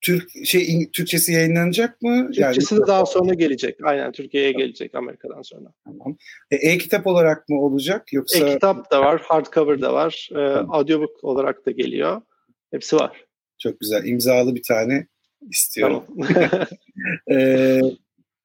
[0.00, 2.30] Türk şey Türkçesi yayınlanacak mı?
[2.32, 3.76] Türkçesi yani, de daha sonra gelecek.
[3.84, 5.72] Aynen Türkiye'ye gelecek Amerika'dan sonra.
[5.84, 6.16] Tamam.
[6.50, 8.46] E, e-kitap olarak mı olacak yoksa?
[8.46, 12.22] E-kitap da var, hardcover da var, e, audiobook olarak da geliyor.
[12.70, 13.24] Hepsi var.
[13.60, 14.04] Çok güzel.
[14.04, 15.06] İmzalı bir tane
[15.50, 16.04] istiyorum.
[16.06, 16.66] Tamam.
[17.30, 17.80] ee,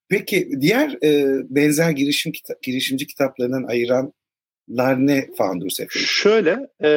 [0.10, 6.06] peki diğer e, benzer girişim kita- girişimci kitaplarından ayıranlar ne Founders Efe'yi?
[6.06, 6.89] Şöyle e,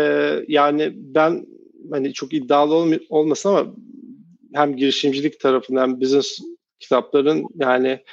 [0.49, 1.47] yani ben
[1.91, 3.75] hani çok iddialı ol- olmasın ama
[4.55, 6.39] hem girişimcilik tarafından hem business
[6.81, 8.05] kitapların yani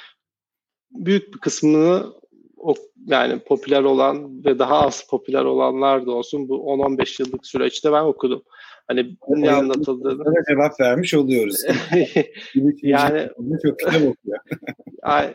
[0.90, 2.12] büyük bir kısmını
[2.56, 2.74] o
[3.06, 8.02] yani popüler olan ve daha az popüler olanlar da olsun bu 10-15 yıllık süreçte ben
[8.04, 8.42] okudum.
[8.88, 10.24] Hani ne anlatıldığını.
[10.48, 11.56] cevap vermiş oluyoruz.
[12.82, 13.28] yani
[13.62, 14.38] çok kitap okuyor.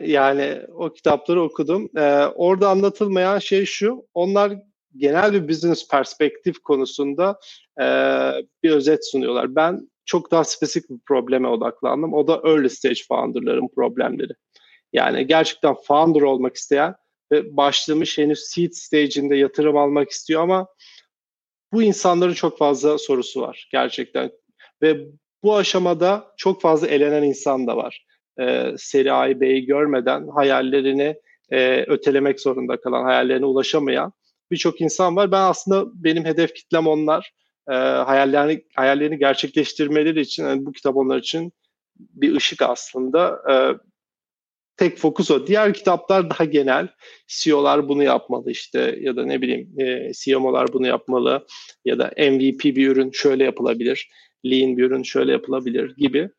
[0.00, 1.90] yani o kitapları okudum.
[1.96, 4.06] Ee, orada anlatılmayan şey şu.
[4.14, 4.52] Onlar
[4.96, 7.38] genel bir business perspektif konusunda
[7.80, 7.84] e,
[8.62, 9.56] bir özet sunuyorlar.
[9.56, 12.14] Ben çok daha spesifik bir probleme odaklandım.
[12.14, 14.32] O da early stage founder'ların problemleri.
[14.92, 16.94] Yani gerçekten founder olmak isteyen
[17.32, 20.66] ve başlamış henüz seed stage'inde yatırım almak istiyor ama
[21.72, 24.30] bu insanların çok fazla sorusu var gerçekten.
[24.82, 25.06] Ve
[25.42, 28.06] bu aşamada çok fazla elenen insan da var.
[28.40, 31.16] Ee, seri A, B'yi görmeden hayallerini
[31.50, 34.12] e, ötelemek zorunda kalan, hayallerine ulaşamayan
[34.50, 35.32] birçok insan var.
[35.32, 37.32] Ben aslında benim hedef kitlem onlar.
[37.70, 41.52] E, hayallerini, hayallerini gerçekleştirmeleri için yani bu kitap onlar için
[41.98, 43.42] bir ışık aslında.
[43.50, 43.54] E,
[44.82, 45.46] tek fokus o.
[45.46, 46.88] Diğer kitaplar daha genel.
[47.26, 51.46] CEO'lar bunu yapmalı işte ya da ne bileyim e, CMO'lar bunu yapmalı
[51.84, 54.10] ya da MVP bir ürün şöyle yapılabilir.
[54.44, 56.30] Lean bir ürün şöyle yapılabilir gibi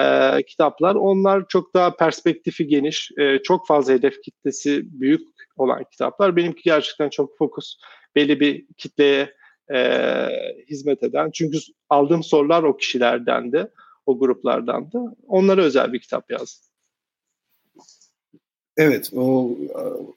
[0.00, 0.94] e, kitaplar.
[0.94, 5.20] Onlar çok daha perspektifi geniş, e, çok fazla hedef kitlesi büyük
[5.56, 6.36] olan kitaplar.
[6.36, 7.76] Benimki gerçekten çok fokus
[8.16, 9.34] belli bir kitleye
[9.74, 10.28] e,
[10.70, 11.30] hizmet eden.
[11.30, 13.70] Çünkü aldığım sorular o kişilerden de,
[14.06, 14.98] o gruplardan da.
[15.26, 16.71] Onlara özel bir kitap yazdım.
[18.76, 19.56] Evet, o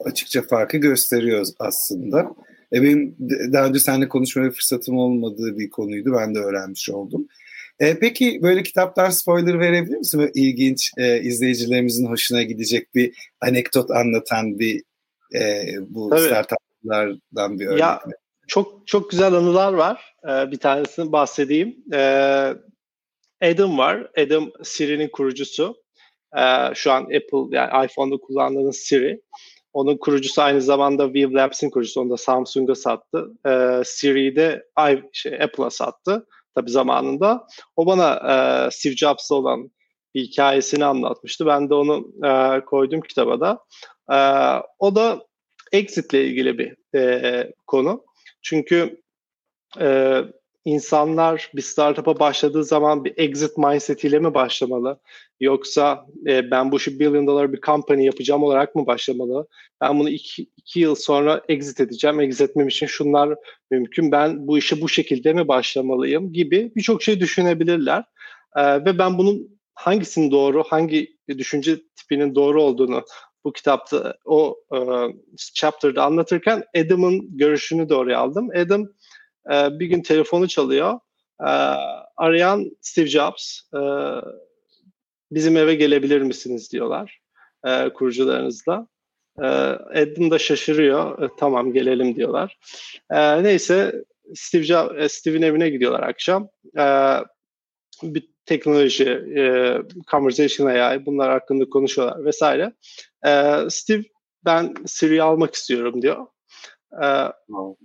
[0.06, 2.36] açıkça farkı gösteriyor aslında.
[2.74, 3.16] E benim
[3.54, 6.14] daha önce seninle konuşmaya fırsatım olmadığı bir konuydu.
[6.14, 7.28] Ben de öğrenmiş oldum.
[7.80, 10.20] E, peki böyle kitaptan spoiler verebilir misin?
[10.20, 14.84] Böyle ilginç, e, izleyicilerimizin hoşuna gidecek bir anekdot anlatan bir
[15.36, 16.22] e, bu Tabii.
[16.22, 17.80] startuplardan bir örnek.
[17.80, 18.02] Ya,
[18.48, 20.16] çok çok güzel anılar var.
[20.24, 21.76] Ee, bir tanesini bahsedeyim.
[21.94, 22.54] Ee,
[23.42, 24.12] Adam var.
[24.18, 25.76] Adam Siri'nin kurucusu.
[26.38, 29.22] Ee, şu an Apple yani iPhone'da kullandığınız Siri.
[29.74, 32.02] Onun kurucusu aynı zamanda Vive Labs'in kurucusu.
[32.02, 33.28] Onu da Samsung'a sattı.
[33.48, 34.64] Ee, Siri'yi de
[35.14, 36.28] şey, Apple'a sattı.
[36.56, 37.48] Tabi zamanında.
[37.76, 39.72] O bana e, Steve Jobs'la olan
[40.16, 41.46] bir hikayesini anlatmıştı.
[41.46, 43.60] Ben de onu e, koydum kitaba da.
[44.12, 44.18] E,
[44.80, 45.26] o da
[45.72, 48.06] Exit'le ilgili bir e, konu.
[48.42, 49.02] Çünkü
[49.80, 50.22] e,
[50.66, 55.00] insanlar bir startup'a başladığı zaman bir exit mindset ile mi başlamalı?
[55.40, 59.48] Yoksa e, ben bu işi billion dollar bir company yapacağım olarak mı başlamalı?
[59.82, 62.20] Ben bunu iki, iki yıl sonra exit edeceğim.
[62.20, 63.36] Exit etmem için şunlar
[63.72, 64.12] mümkün.
[64.12, 68.04] Ben bu işe bu şekilde mi başlamalıyım gibi birçok şey düşünebilirler.
[68.56, 73.04] E, ve ben bunun hangisinin doğru, hangi düşünce tipinin doğru olduğunu
[73.44, 74.78] bu kitapta o e,
[75.54, 78.50] chapter'da anlatırken Adam'ın görüşünü de oraya aldım.
[78.56, 78.88] Adam
[79.52, 81.00] e, bir gün telefonu çalıyor.
[81.42, 81.52] E,
[82.18, 83.60] arayan Steve Jobs.
[83.74, 83.80] E,
[85.32, 87.22] bizim eve gelebilir misiniz diyorlar
[87.66, 88.88] e, kurucularınızla.
[89.40, 91.22] E, Adam da şaşırıyor.
[91.22, 92.58] E, tamam gelelim diyorlar.
[93.12, 94.04] E, neyse
[94.34, 96.50] Steve Jobs, e, Steve'in evine gidiyorlar akşam.
[96.78, 96.86] E,
[98.04, 99.78] bir teknoloji, e,
[100.12, 102.74] conversation AI bunlar hakkında konuşuyorlar vesaire.
[103.26, 104.04] E, Steve
[104.46, 106.28] ben Siri almak istiyorum diyor.
[107.04, 107.08] E,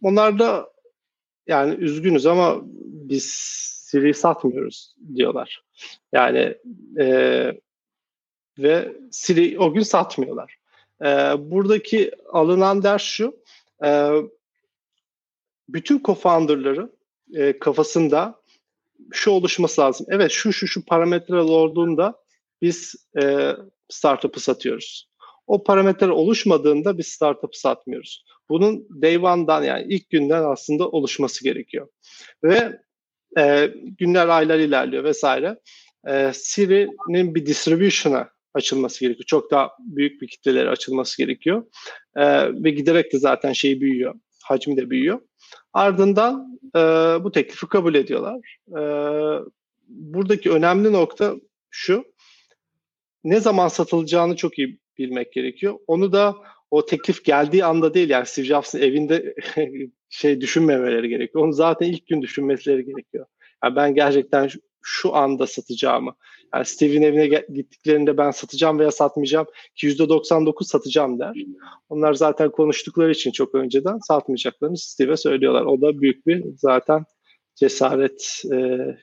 [0.03, 0.68] onlar da
[1.50, 3.24] yani üzgünüz ama biz
[3.90, 5.62] Siri satmıyoruz diyorlar.
[6.12, 6.58] Yani
[6.98, 7.06] e,
[8.58, 10.56] ve Siri o gün satmıyorlar.
[11.02, 11.06] E,
[11.50, 13.36] buradaki alınan ders şu,
[13.84, 14.10] e,
[15.68, 16.90] bütün co-founder'ları
[17.34, 18.40] e, kafasında
[19.12, 20.06] şu oluşması lazım.
[20.10, 22.22] Evet şu şu şu parametreler olduğunda
[22.62, 23.52] biz e,
[23.88, 25.10] startup'ı satıyoruz.
[25.50, 28.24] O parametreler oluşmadığında biz startup'ı satmıyoruz.
[28.48, 31.88] Bunun day one'dan yani ilk günden aslında oluşması gerekiyor.
[32.44, 32.78] Ve
[33.38, 35.58] e, günler aylar ilerliyor vesaire.
[36.08, 39.24] E, Siri'nin bir distribution'a açılması gerekiyor.
[39.26, 41.64] Çok daha büyük bir kitlelere açılması gerekiyor.
[42.16, 42.24] E,
[42.64, 44.14] ve giderek de zaten şey büyüyor.
[44.44, 45.20] Hacmi de büyüyor.
[45.72, 46.80] Ardından e,
[47.24, 48.56] bu teklifi kabul ediyorlar.
[48.68, 48.80] E,
[49.88, 51.34] buradaki önemli nokta
[51.70, 52.04] şu.
[53.24, 55.74] Ne zaman satılacağını çok iyi bilmek gerekiyor.
[55.86, 56.34] Onu da
[56.70, 59.34] o teklif geldiği anda değil yani Steve Jobs'ın evinde
[60.10, 61.44] şey düşünmemeleri gerekiyor.
[61.44, 63.26] Onu zaten ilk gün düşünmeleri gerekiyor.
[63.64, 64.48] Yani ben gerçekten
[64.82, 66.14] şu, anda satacağımı.
[66.54, 71.36] Yani Steve'in evine gittiklerinde ben satacağım veya satmayacağım ki %99 satacağım der.
[71.88, 75.64] Onlar zaten konuştukları için çok önceden satmayacaklarını Steve'e söylüyorlar.
[75.64, 77.04] O da büyük bir zaten
[77.61, 78.59] cesaret e,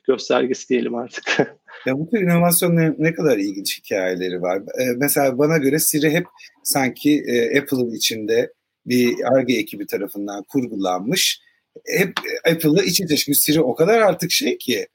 [0.06, 1.38] göstergesi diyelim artık.
[1.86, 4.58] ya bu tür inovasyonların ne kadar ilginç hikayeleri var.
[4.58, 6.26] E, mesela bana göre Siri hep
[6.64, 8.52] sanki e, Apple'ın içinde
[8.86, 11.40] bir ARGE ekibi tarafından kurgulanmış.
[11.86, 12.12] Hep
[12.50, 14.86] Apple'la iç içe çünkü Siri o kadar artık şey ki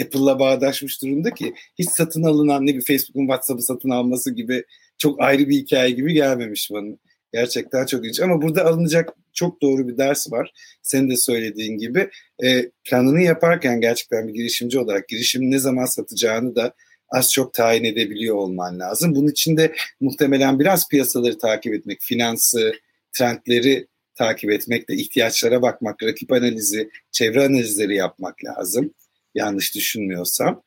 [0.00, 4.64] Apple'la bağdaşmış durumda ki hiç satın alınan ne bir Facebook'un WhatsApp'ı satın alması gibi
[4.98, 6.96] çok ayrı bir hikaye gibi gelmemiş bana.
[7.32, 10.52] Gerçekten çok ilginç ama burada alınacak çok doğru bir ders var.
[10.82, 12.10] Senin de söylediğin gibi
[12.44, 16.74] e, planını yaparken gerçekten bir girişimci olarak girişimi ne zaman satacağını da
[17.08, 19.14] az çok tayin edebiliyor olman lazım.
[19.14, 22.72] Bunun için de muhtemelen biraz piyasaları takip etmek, finansı,
[23.12, 28.94] trendleri takip etmek de ihtiyaçlara bakmak, rakip analizi, çevre analizleri yapmak lazım.
[29.34, 30.62] Yanlış düşünmüyorsam.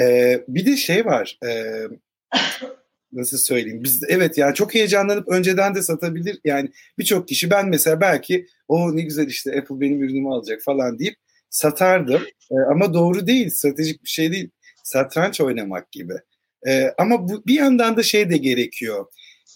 [0.00, 1.38] Ee, bir de şey var.
[1.46, 1.82] E,
[3.12, 3.84] nasıl söyleyeyim?
[3.84, 8.96] Biz evet yani çok heyecanlanıp önceden de satabilir yani birçok kişi ben mesela belki o
[8.96, 11.14] ne güzel işte Apple benim ürünümü alacak falan deyip
[11.50, 12.22] satardım.
[12.50, 14.50] Ee, ama doğru değil stratejik bir şey değil
[14.84, 16.14] satranç oynamak gibi.
[16.66, 19.06] Ee, ama bu bir yandan da şey de gerekiyor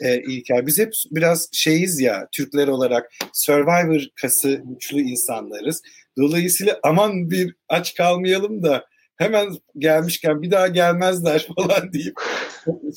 [0.01, 5.83] e, İlker biz hep biraz şeyiz ya Türkler olarak Survivor kası güçlü insanlarız.
[6.19, 8.85] Dolayısıyla aman bir aç kalmayalım da
[9.23, 12.15] hemen gelmişken bir daha gelmezler falan deyip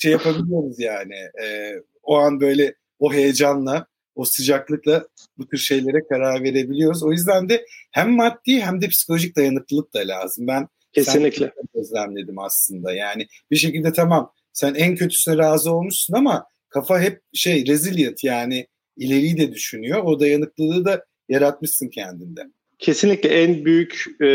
[0.02, 1.16] şey yapabiliyoruz yani.
[1.44, 5.08] E, o an böyle o heyecanla, o sıcaklıkla
[5.38, 7.04] bu tür şeylere karar verebiliyoruz.
[7.04, 10.48] O yüzden de hem maddi hem de psikolojik dayanıklılık da lazım.
[10.48, 11.54] Ben Kesinlikle.
[11.74, 12.94] gözlemledim aslında.
[12.94, 18.68] Yani bir şekilde tamam sen en kötüsüne razı olmuşsun ama kafa hep şey resilient yani
[18.98, 20.04] ileriyi de düşünüyor.
[20.04, 22.42] O dayanıklılığı da yaratmışsın kendinde.
[22.80, 24.28] Kesinlikle en büyük e,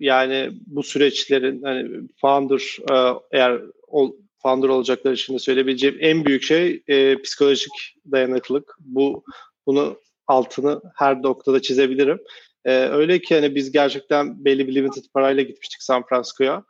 [0.00, 1.88] yani bu süreçlerin hani
[2.20, 4.12] founder e, eğer ol,
[4.42, 7.72] founder olacaklar için de söyleyebileceğim en büyük şey e, psikolojik
[8.12, 8.76] dayanıklılık.
[8.80, 9.24] Bu
[9.66, 12.18] bunu altını her noktada çizebilirim.
[12.64, 16.64] E, öyle ki hani biz gerçekten belli bir limited parayla gitmiştik San Francisco'ya.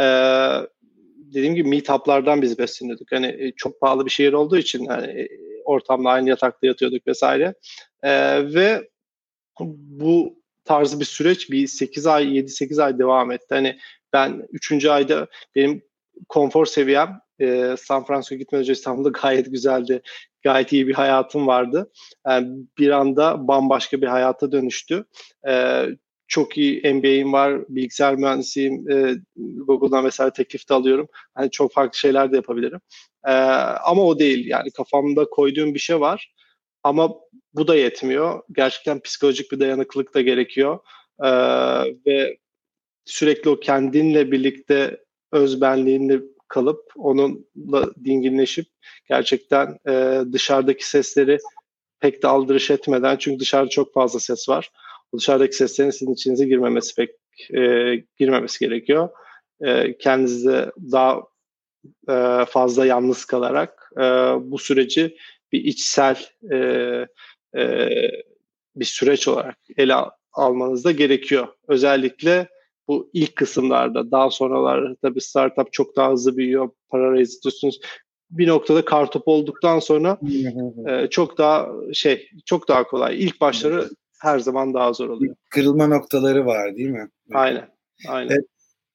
[0.00, 0.04] E,
[1.34, 3.12] dediğim gibi meetup'lardan biz besleniyorduk.
[3.12, 5.28] Hani e, çok pahalı bir şehir olduğu için hani e,
[5.64, 7.54] ortamda aynı yatakta yatıyorduk vesaire.
[8.02, 8.10] E,
[8.54, 8.88] ve
[9.60, 13.46] bu tarz bir süreç bir 8 ay 7-8 ay devam etti.
[13.48, 13.78] Hani
[14.12, 14.86] ben 3.
[14.86, 15.82] ayda benim
[16.28, 20.02] konfor seviyem e, San Francisco'ya gitmeden önce İstanbul'da gayet güzeldi.
[20.42, 21.92] Gayet iyi bir hayatım vardı.
[22.26, 25.04] Yani bir anda bambaşka bir hayata dönüştü.
[25.48, 25.84] E,
[26.28, 31.08] çok iyi MBA'im var, bilgisayar mühendisiyim, e, Google'dan mesela teklif de alıyorum.
[31.34, 32.80] Hani çok farklı şeyler de yapabilirim.
[33.26, 36.34] E, ama o değil yani kafamda koyduğum bir şey var.
[36.84, 37.14] Ama
[37.54, 38.42] bu da yetmiyor.
[38.52, 40.78] Gerçekten psikolojik bir dayanıklılık da gerekiyor.
[41.24, 41.30] E,
[42.06, 42.38] ve
[43.04, 45.00] sürekli o kendinle birlikte
[45.32, 48.66] özbenliğinle kalıp onunla dinginleşip
[49.08, 51.38] gerçekten e, dışarıdaki sesleri
[52.00, 54.70] pek de aldırış etmeden çünkü dışarıda çok fazla ses var.
[55.12, 57.10] O dışarıdaki seslerin sizin içinize girmemesi pek
[57.54, 59.08] e, girmemesi gerekiyor.
[59.60, 61.22] E, kendinizi daha
[62.08, 64.02] e, fazla yalnız kalarak e,
[64.40, 65.16] bu süreci
[65.52, 66.16] bir içsel
[66.52, 66.56] e,
[67.56, 67.88] e,
[68.76, 69.94] bir süreç olarak ele
[70.32, 71.48] almanız da gerekiyor.
[71.68, 72.48] Özellikle
[72.88, 77.80] bu ilk kısımlarda daha sonralar tabii startup çok daha hızlı büyüyor, para raise ediyorsunuz.
[78.30, 80.18] Bir noktada kartop olduktan sonra
[80.88, 83.24] e, çok daha şey çok daha kolay.
[83.24, 83.88] İlk başları
[84.20, 85.36] her zaman daha zor oluyor.
[85.50, 87.08] Kırılma noktaları var değil mi?
[87.34, 87.68] Aynen.
[88.08, 88.30] Aynen.
[88.30, 88.44] Evet.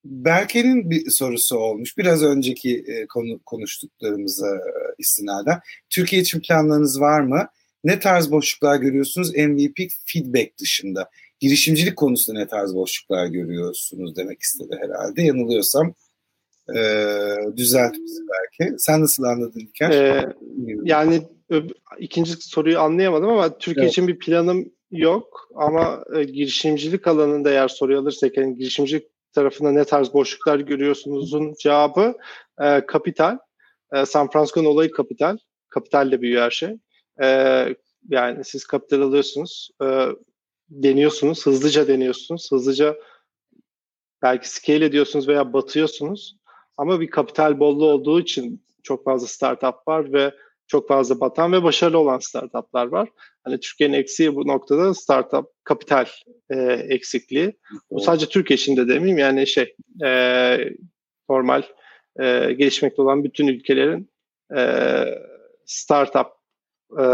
[0.05, 1.97] Berke'nin bir sorusu olmuş.
[1.97, 5.59] Biraz önceki e, konu konuştuklarımıza e, istinaden.
[5.89, 7.47] Türkiye için planlarınız var mı?
[7.83, 11.09] Ne tarz boşluklar görüyorsunuz MVP feedback dışında?
[11.39, 15.21] girişimcilik konusunda ne tarz boşluklar görüyorsunuz demek istedi herhalde.
[15.21, 15.93] Yanılıyorsam
[16.75, 16.81] e,
[17.57, 18.75] düzelt bizi belki.
[18.77, 19.89] Sen nasıl anladın İlker?
[19.89, 20.33] Ee,
[20.83, 21.21] yani
[21.99, 23.91] ikinci soruyu anlayamadım ama Türkiye evet.
[23.91, 29.85] için bir planım yok ama e, girişimcilik alanında eğer soruyu alırsak yani girişimcilik tarafında ne
[29.85, 32.17] tarz boşluklar görüyorsunuzun cevabı
[32.61, 33.37] e, kapital.
[33.93, 35.37] E, San Francisco'nun olayı kapital.
[35.69, 36.77] Kapitalle büyüyor her şey.
[37.21, 37.27] E,
[38.09, 39.69] yani siz kapital alıyorsunuz.
[39.83, 40.05] E,
[40.69, 42.95] deniyorsunuz, hızlıca deniyorsunuz, hızlıca
[44.21, 46.37] belki scale ediyorsunuz veya batıyorsunuz.
[46.77, 50.33] Ama bir kapital bolluğu olduğu için çok fazla startup var ve
[50.69, 53.09] çok fazla batan ve başarılı olan startuplar var.
[53.43, 56.05] Hani Türkiye'nin eksiği bu noktada startup kapital
[56.49, 56.55] e,
[56.89, 57.53] eksikliği.
[57.91, 60.11] Bu sadece Türkiye için de demeyeyim yani şey e,
[61.29, 61.63] normal
[62.19, 64.11] e, gelişmekte olan bütün ülkelerin
[64.57, 65.03] e,
[65.65, 66.27] startup
[66.99, 67.05] e,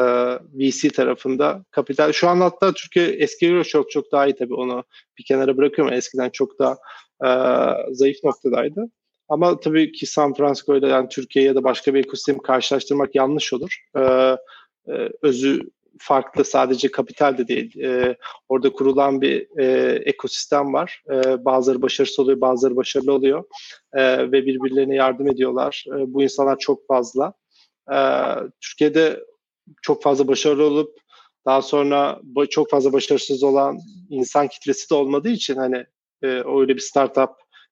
[0.54, 2.12] VC tarafında kapital.
[2.12, 4.84] Şu an hatta Türkiye eskiye göre çok çok daha iyi tabii onu
[5.18, 5.94] bir kenara bırakıyorum.
[5.94, 6.78] Eskiden çok daha
[7.26, 7.30] e,
[7.94, 8.86] zayıf noktadaydı.
[9.30, 13.54] Ama tabii ki San Francisco ile yani Türkiye ya da başka bir ekosistemi karşılaştırmak yanlış
[13.54, 13.84] olur.
[13.98, 15.62] E, e, özü
[16.00, 17.80] farklı sadece kapital de değil.
[17.80, 18.18] E,
[18.50, 21.04] orada kurulan bir e, ekosistem var.
[21.12, 23.44] E, bazıları başarısız oluyor, bazıları başarılı oluyor
[23.94, 25.86] e, ve birbirlerine yardım ediyorlar.
[25.88, 27.34] E, bu insanlar çok fazla.
[27.94, 27.98] E,
[28.62, 29.20] Türkiye'de
[29.82, 30.98] çok fazla başarılı olup
[31.46, 35.86] daha sonra çok fazla başarısız olan insan kitlesi de olmadığı için hani
[36.22, 37.30] e, öyle bir startup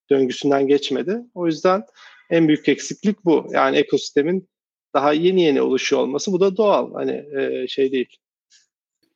[0.09, 1.17] döngüsünden geçmedi.
[1.33, 1.83] O yüzden
[2.29, 3.47] en büyük eksiklik bu.
[3.51, 4.49] Yani ekosistemin
[4.93, 6.31] daha yeni yeni oluşuyor olması.
[6.31, 6.93] Bu da doğal.
[6.93, 8.17] Hani e, şey değil.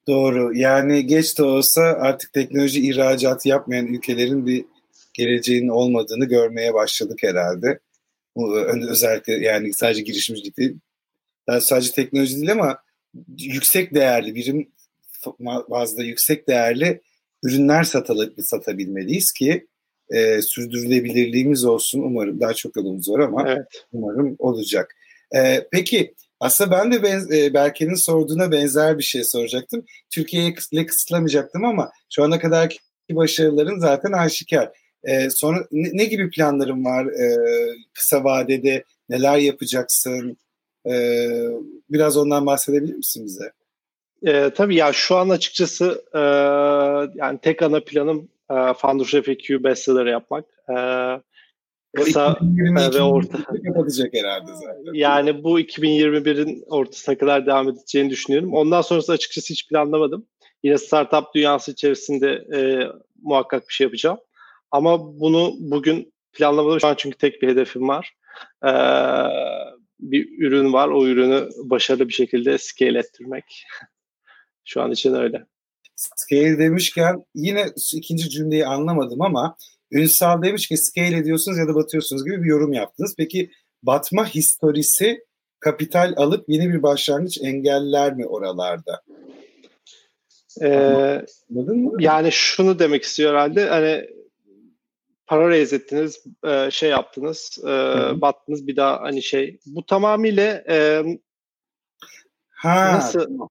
[0.07, 0.57] Doğru.
[0.57, 4.65] Yani geç de olsa artık teknoloji ihracatı yapmayan ülkelerin bir
[5.13, 7.79] geleceğinin olmadığını görmeye başladık herhalde.
[8.89, 10.77] Özellikle yani sadece girişimcilik değil,
[11.49, 12.77] yani sadece teknoloji değil ama
[13.39, 14.71] yüksek değerli birim
[15.69, 17.01] bazda yüksek değerli
[17.43, 19.67] ürünler satalı, satabilmeliyiz ki
[20.09, 22.01] e, sürdürülebilirliğimiz olsun.
[22.01, 23.65] Umarım daha çok yolumuz var ama evet.
[23.93, 24.95] umarım olacak.
[25.35, 29.85] E, peki aslında ben de benz, e, Berke'nin sorduğuna benzer bir şey soracaktım.
[30.09, 32.77] Türkiye'ye kısıtlamayacaktım ama şu ana kadarki
[33.11, 34.71] başarıların zaten aşikar.
[35.03, 37.37] E, sonra ne, ne gibi planların var e,
[37.93, 38.83] kısa vadede?
[39.09, 40.37] Neler yapacaksın?
[40.89, 41.49] Ee,
[41.89, 43.51] biraz ondan bahsedebilir misin bize?
[44.25, 46.19] E, tabii ya şu an açıkçası e,
[47.19, 50.45] yani tek ana planım E, Founders FAQ bestseller yapmak.
[50.69, 50.77] E,
[51.95, 52.39] kısa
[52.93, 53.37] ve orta.
[53.43, 54.93] Kapatacak herhalde zaten.
[54.93, 58.53] Yani bu 2021'in ortasına kadar devam edeceğini düşünüyorum.
[58.53, 60.25] Ondan sonrası açıkçası hiç planlamadım.
[60.63, 62.59] Yine startup dünyası içerisinde e,
[63.21, 64.17] muhakkak bir şey yapacağım.
[64.71, 68.13] Ama bunu bugün planlamadım şu an çünkü tek bir hedefim var.
[68.65, 68.69] Ee,
[69.99, 70.87] bir ürün var.
[70.87, 73.63] O ürünü başarılı bir şekilde scale ettirmek.
[74.65, 75.45] şu an için öyle.
[75.97, 79.57] Scale demişken yine ikinci cümleyi anlamadım ama
[79.91, 83.15] Ünsal demiş ki scale ediyorsunuz ya da batıyorsunuz gibi bir yorum yaptınız.
[83.17, 83.51] Peki
[83.83, 85.25] batma historisi
[85.59, 89.01] kapital alıp yeni bir başlangıç engeller mi oralarda?
[90.61, 91.25] Ee,
[91.99, 94.09] yani şunu demek istiyor herhalde hani
[95.27, 97.67] para raise ettiniz, e, şey yaptınız, e,
[98.21, 99.59] battınız bir daha hani şey.
[99.65, 101.03] Bu tamamıyla e,
[102.49, 103.47] ha, nasıl?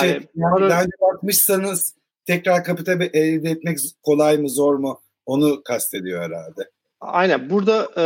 [0.00, 1.94] Şey, yani, daha önce batmışsanız
[2.26, 6.70] tekrar kapital elde etmek kolay mı zor mu onu kastediyor herhalde.
[7.00, 8.04] Aynen burada e,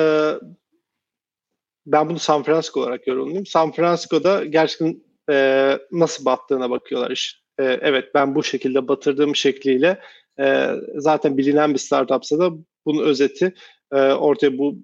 [1.86, 3.46] ben bunu San Francisco olarak yorumluyorum.
[3.46, 7.42] San Francisco'da gerçekten e, nasıl battığına bakıyorlar iş.
[7.58, 10.00] E, evet ben bu şekilde batırdığım şekliyle
[10.40, 12.50] e, zaten bilinen bir startupsa da
[12.86, 13.54] bunun özeti
[13.92, 14.78] e, ortaya bu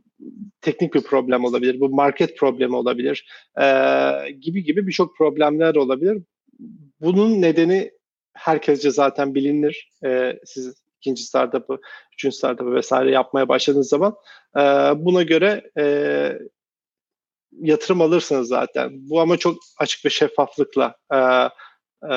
[0.61, 3.27] teknik bir problem olabilir, bu market problemi olabilir
[3.61, 3.67] e,
[4.41, 6.23] gibi gibi birçok problemler olabilir.
[7.01, 7.91] Bunun nedeni
[8.35, 9.91] herkesce zaten bilinir.
[10.05, 11.81] E, siz ikinci startup'ı,
[12.13, 14.15] üçüncü startup'ı vesaire yapmaya başladığınız zaman
[14.57, 14.61] e,
[14.97, 16.39] buna göre e,
[17.61, 18.91] yatırım alırsınız zaten.
[18.93, 22.17] Bu ama çok açık ve şeffaflıkla e, e,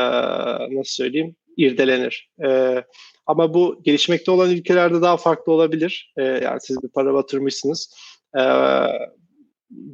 [0.76, 2.30] nasıl söyleyeyim irdelenir.
[2.46, 2.84] E,
[3.26, 6.14] ama bu gelişmekte olan ülkelerde daha farklı olabilir.
[6.18, 7.96] E, yani siz bir para batırmışsınız
[8.38, 8.44] e,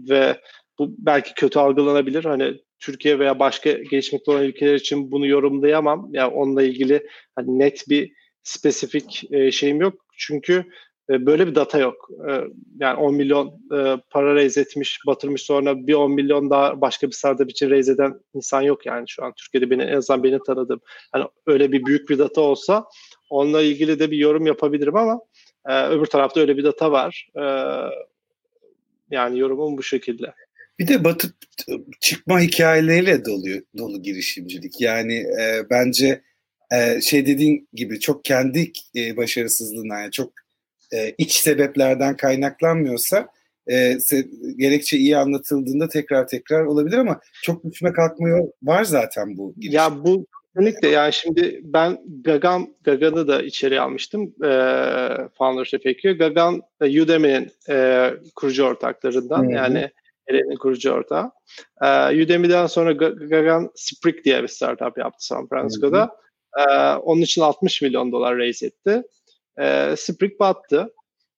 [0.09, 0.41] ve
[0.79, 2.23] bu belki kötü algılanabilir.
[2.25, 6.09] Hani Türkiye veya başka gelişmekte olan ülkeler için bunu yorumlayamam.
[6.11, 8.11] Yani onunla ilgili hani net bir
[8.43, 10.05] spesifik e, şeyim yok.
[10.17, 10.65] Çünkü
[11.09, 12.09] e, böyle bir data yok.
[12.29, 12.41] E,
[12.79, 17.13] yani 10 milyon e, para raise etmiş, batırmış sonra bir 10 milyon daha başka bir
[17.13, 20.79] startup için raise eden insan yok yani şu an Türkiye'de beni en azından beni tanıdığım.
[21.11, 22.85] Hani öyle bir büyük bir data olsa
[23.29, 25.19] onunla ilgili de bir yorum yapabilirim ama
[25.65, 27.29] öbür tarafta öyle bir data var.
[29.11, 30.33] yani yorumum bu şekilde.
[30.79, 31.35] Bir de batıp
[32.01, 33.47] çıkma hikayeleriyle dolu
[33.77, 34.81] dolu girişimcilik.
[34.81, 36.21] Yani e, bence
[36.71, 40.33] e, şey dediğin gibi çok kendi e, başarısızlığından yani çok
[40.93, 43.27] e, iç sebeplerden kaynaklanmıyorsa
[43.67, 49.53] e, se- gerekçe iyi anlatıldığında tekrar tekrar olabilir ama çok düşme kalkmıyor var zaten bu.
[49.57, 49.77] Girişim.
[49.77, 54.49] Ya bu kesinlikle yani şimdi ben Gagan Gagan'ı da içeri almıştım e,
[55.37, 56.17] Founders FAQ.
[56.17, 59.51] Gagan e, Udemy'nin e, kurucu ortaklarından Hı-hı.
[59.51, 59.89] yani
[60.29, 61.31] Eren'in kurucu ortağı.
[61.81, 66.15] E, Udemy'den sonra Gagan Sprik diye bir startup yaptı San Francisco'da.
[66.57, 69.03] E, onun için 60 milyon dolar raise etti
[69.59, 70.93] e, Sprig battı.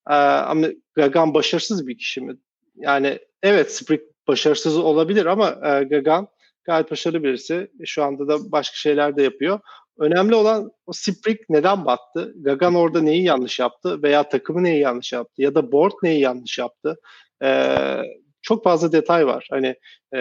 [0.10, 2.38] E, ama Gagan başarısız bir kişi mi?
[2.76, 6.28] Yani evet Sprig başarısız olabilir ama e, Gagan
[6.64, 7.72] gayet başarılı birisi.
[7.86, 9.60] Şu anda da başka şeyler de yapıyor.
[10.00, 12.34] Önemli olan o Sprig neden battı?
[12.36, 16.58] Gagan orada neyi yanlış yaptı veya takımı neyi yanlış yaptı ya da board neyi yanlış
[16.58, 16.96] yaptı?
[17.44, 18.02] Ee,
[18.48, 19.48] çok fazla detay var.
[19.52, 19.76] Hani
[20.16, 20.20] e,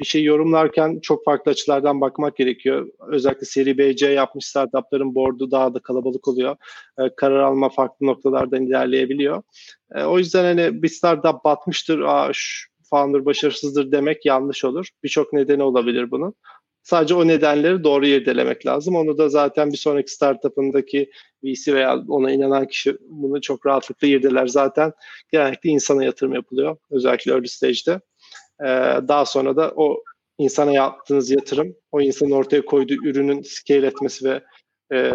[0.00, 2.88] bir şey yorumlarken çok farklı açılardan bakmak gerekiyor.
[3.08, 6.56] Özellikle seri BC yapmış startupların board'u daha da kalabalık oluyor.
[6.98, 9.42] E, karar alma farklı noktalardan ilerleyebiliyor.
[9.94, 14.88] E, o yüzden hani bir startup batmıştır, aa, şu founder başarısızdır demek yanlış olur.
[15.04, 16.34] Birçok nedeni olabilir bunun.
[16.84, 18.96] Sadece o nedenleri doğru irdelemek lazım.
[18.96, 21.10] Onu da zaten bir sonraki startup'ındaki
[21.44, 24.46] VC veya ona inanan kişi bunu çok rahatlıkla irdeler.
[24.46, 24.92] Zaten
[25.32, 26.76] genellikle insana yatırım yapılıyor.
[26.90, 28.00] Özellikle early stage'de.
[28.60, 28.66] Ee,
[29.08, 30.04] daha sonra da o
[30.38, 34.40] insana yaptığınız yatırım, o insanın ortaya koyduğu ürünün scale etmesi ve
[34.92, 35.12] e,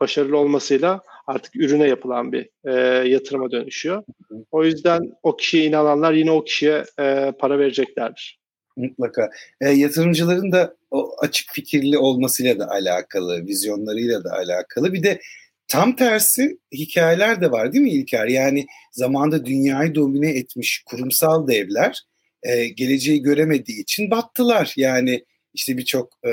[0.00, 2.72] başarılı olmasıyla artık ürüne yapılan bir e,
[3.08, 4.02] yatırıma dönüşüyor.
[4.50, 8.39] O yüzden o kişiye inananlar yine o kişiye e, para vereceklerdir.
[8.80, 9.30] Mutlaka.
[9.60, 14.92] E, yatırımcıların da o açık fikirli olmasıyla da alakalı, vizyonlarıyla da alakalı.
[14.92, 15.20] Bir de
[15.68, 18.26] tam tersi hikayeler de var değil mi İlker?
[18.26, 22.02] Yani zamanda dünyayı domine etmiş kurumsal devler
[22.42, 24.72] e, geleceği göremediği için battılar.
[24.76, 25.24] Yani
[25.54, 26.30] işte birçok e,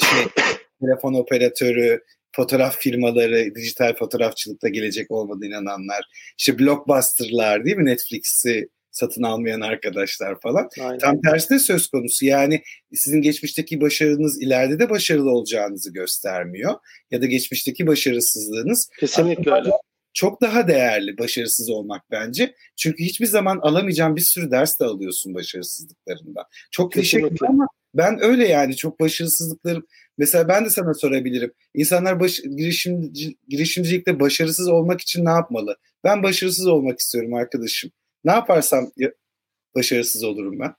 [0.00, 0.24] şey
[0.80, 2.02] telefon operatörü,
[2.32, 6.04] fotoğraf firmaları, dijital fotoğrafçılıkta gelecek olmadığına inananlar,
[6.38, 10.68] işte blockbusterlar değil mi Netflix'i satın almayan arkadaşlar falan.
[10.80, 10.98] Aynen.
[10.98, 12.26] Tam tersi de söz konusu.
[12.26, 12.62] Yani
[12.94, 16.74] sizin geçmişteki başarınız ileride de başarılı olacağınızı göstermiyor.
[17.10, 19.70] Ya da geçmişteki başarısızlığınız kesinlikle öyle.
[20.14, 22.54] Çok daha değerli başarısız olmak bence.
[22.76, 26.44] Çünkü hiçbir zaman alamayacağın bir sürü ders de alıyorsun başarısızlıklarından.
[26.70, 29.86] Çok klişe ama Ben öyle yani çok başarısızlıklarım.
[30.18, 31.52] Mesela ben de sana sorabilirim.
[31.74, 35.76] İnsanlar baş, girişimci, girişimcilikte başarısız olmak için ne yapmalı?
[36.04, 37.90] Ben başarısız olmak istiyorum arkadaşım.
[38.24, 38.90] Ne yaparsam
[39.74, 40.74] başarısız olurum ben.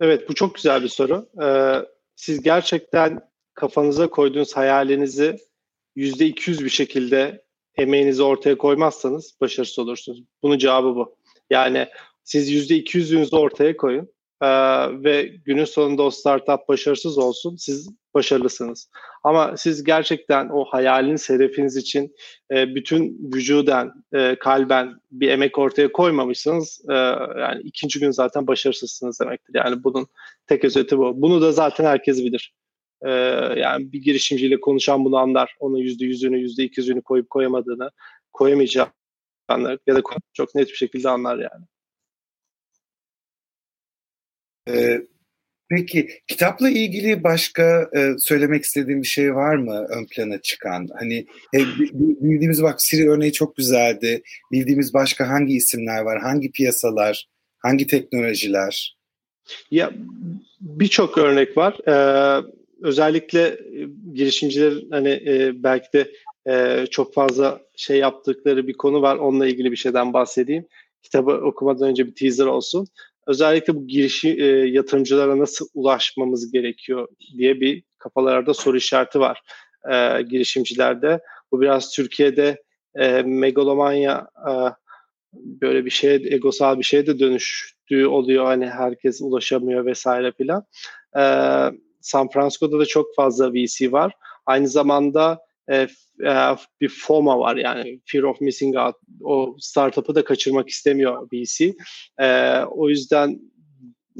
[0.00, 1.28] Evet bu çok güzel bir soru.
[1.42, 3.20] Ee, siz gerçekten
[3.54, 5.36] kafanıza koyduğunuz hayalinizi
[5.96, 7.44] yüzde iki bir şekilde
[7.76, 10.22] emeğinizi ortaya koymazsanız başarısız olursunuz.
[10.42, 11.16] Bunun cevabı bu.
[11.50, 11.88] Yani
[12.24, 14.08] siz yüzde iki yüzünüzü ortaya koyun
[14.42, 14.48] ee,
[15.04, 17.56] ve günün sonunda o startup başarısız olsun.
[17.56, 18.90] Siz başarılısınız.
[19.24, 22.14] Ama siz gerçekten o hayaliniz, hedefiniz için
[22.50, 26.80] e, bütün vücuden, e, kalben bir emek ortaya koymamışsınız.
[26.88, 26.94] E,
[27.40, 29.54] yani ikinci gün zaten başarısızsınız demektir.
[29.54, 30.06] Yani bunun
[30.46, 31.22] tek özeti bu.
[31.22, 32.54] Bunu da zaten herkes bilir.
[33.02, 33.10] E,
[33.56, 35.56] yani bir girişimciyle konuşan bunu anlar.
[35.60, 37.90] Onun yüzde yüzünü, yüzde iki yüzünü koyup koyamadığını,
[38.32, 38.90] koyamayacağını.
[39.86, 40.02] Ya da
[40.32, 41.64] çok net bir şekilde anlar yani.
[44.68, 45.06] Ee,
[45.70, 50.88] Peki kitapla ilgili başka e, söylemek istediğim bir şey var mı ön plana çıkan?
[50.98, 51.58] Hani e,
[52.20, 54.22] bildiğimiz bak Siri örneği çok güzeldi.
[54.52, 56.20] Bildiğimiz başka hangi isimler var?
[56.20, 57.28] Hangi piyasalar?
[57.58, 58.96] Hangi teknolojiler?
[59.70, 59.90] Ya
[60.60, 61.78] birçok örnek var.
[61.88, 62.42] Ee,
[62.82, 63.58] özellikle
[64.14, 66.12] girişimciler hani e, belki de
[66.48, 69.16] e, çok fazla şey yaptıkları bir konu var.
[69.16, 70.66] Onunla ilgili bir şeyden bahsedeyim.
[71.02, 72.88] Kitabı okumadan önce bir teaser olsun
[73.26, 77.08] özellikle bu girişi e, yatırımcılara nasıl ulaşmamız gerekiyor
[77.38, 79.42] diye bir kafalarda soru işareti var
[79.92, 81.20] e, girişimcilerde.
[81.52, 82.62] Bu biraz Türkiye'de
[82.94, 84.52] e, megalomanya e,
[85.32, 88.44] böyle bir şey egosal bir şeye de dönüştüğü oluyor.
[88.44, 90.64] Hani herkes ulaşamıyor vesaire filan.
[91.18, 91.22] E,
[92.00, 94.12] San Francisco'da da çok fazla VC var.
[94.46, 95.38] Aynı zamanda
[95.70, 95.88] e,
[96.24, 98.96] e, bir FOMA var yani Fear of Missing Out.
[99.24, 101.74] O startup'ı da kaçırmak istemiyor VC.
[102.18, 103.40] E, o yüzden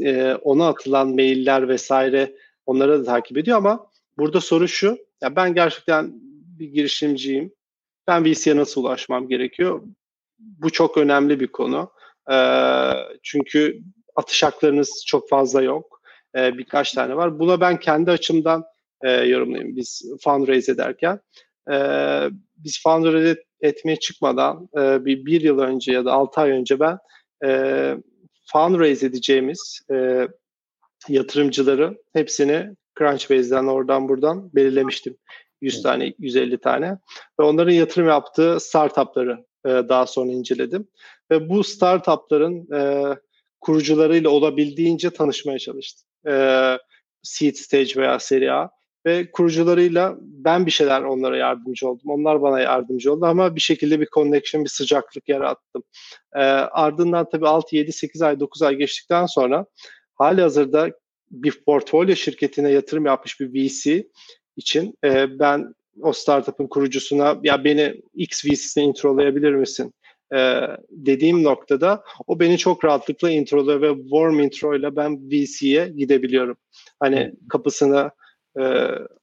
[0.01, 2.37] e, ona atılan mailler vesaire
[2.67, 3.87] onları da takip ediyor ama
[4.19, 4.99] burada soru şu.
[5.23, 6.13] Ya ben gerçekten
[6.59, 7.53] bir girişimciyim.
[8.07, 9.83] Ben VC'ye nasıl ulaşmam gerekiyor?
[10.39, 11.91] Bu çok önemli bir konu.
[12.33, 12.37] E,
[13.23, 13.81] çünkü
[14.17, 16.01] atış haklarınız çok fazla yok.
[16.37, 17.39] E, birkaç tane var.
[17.39, 18.65] Buna ben kendi açımdan
[19.03, 21.21] e, yorumlayayım biz fundraise ederken.
[21.73, 21.77] E,
[22.57, 26.99] biz fundraise etmeye çıkmadan e, bir, bir yıl önce ya da altı ay önce ben
[27.45, 27.95] e,
[28.53, 30.29] fundraise edeceğimiz e,
[31.09, 35.17] yatırımcıları hepsini Crunchbase'den oradan buradan belirlemiştim.
[35.61, 36.99] 100 tane, 150 tane.
[37.41, 40.89] Ve onların yatırım yaptığı startupları e, daha sonra inceledim.
[41.31, 43.15] Ve bu startupların e,
[43.61, 46.09] kurucularıyla olabildiğince tanışmaya çalıştım.
[46.27, 46.77] E,
[47.23, 48.71] seed stage veya seri A
[49.07, 52.11] ve kurucularıyla ben bir şeyler onlara yardımcı oldum.
[52.11, 55.83] Onlar bana yardımcı oldu ama bir şekilde bir connection, bir sıcaklık yarattım.
[56.35, 59.67] E, ardından tabii 6, 7, 8 ay, 9 ay geçtikten sonra
[60.15, 60.91] hali hazırda
[61.31, 64.09] bir portfolyo şirketine yatırım yapmış bir VC
[64.57, 69.95] için e, ben o startup'ın kurucusuna ya beni X VC'sine introlayabilir misin?
[70.35, 76.57] Ee, dediğim noktada o beni çok rahatlıkla introluyor ve warm intro ile ben VC'ye gidebiliyorum.
[77.01, 78.11] Hani kapısına
[78.59, 78.63] e,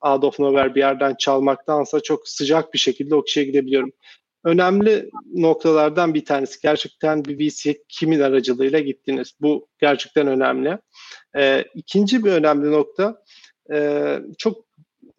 [0.01, 3.91] out of nowhere bir yerden çalmaktansa çok sıcak bir şekilde o kişiye gidebiliyorum.
[4.43, 9.33] Önemli noktalardan bir tanesi gerçekten bir VC kimin aracılığıyla gittiniz.
[9.41, 10.77] Bu gerçekten önemli.
[11.37, 13.23] E, ikinci bir önemli nokta
[13.73, 14.65] e, çok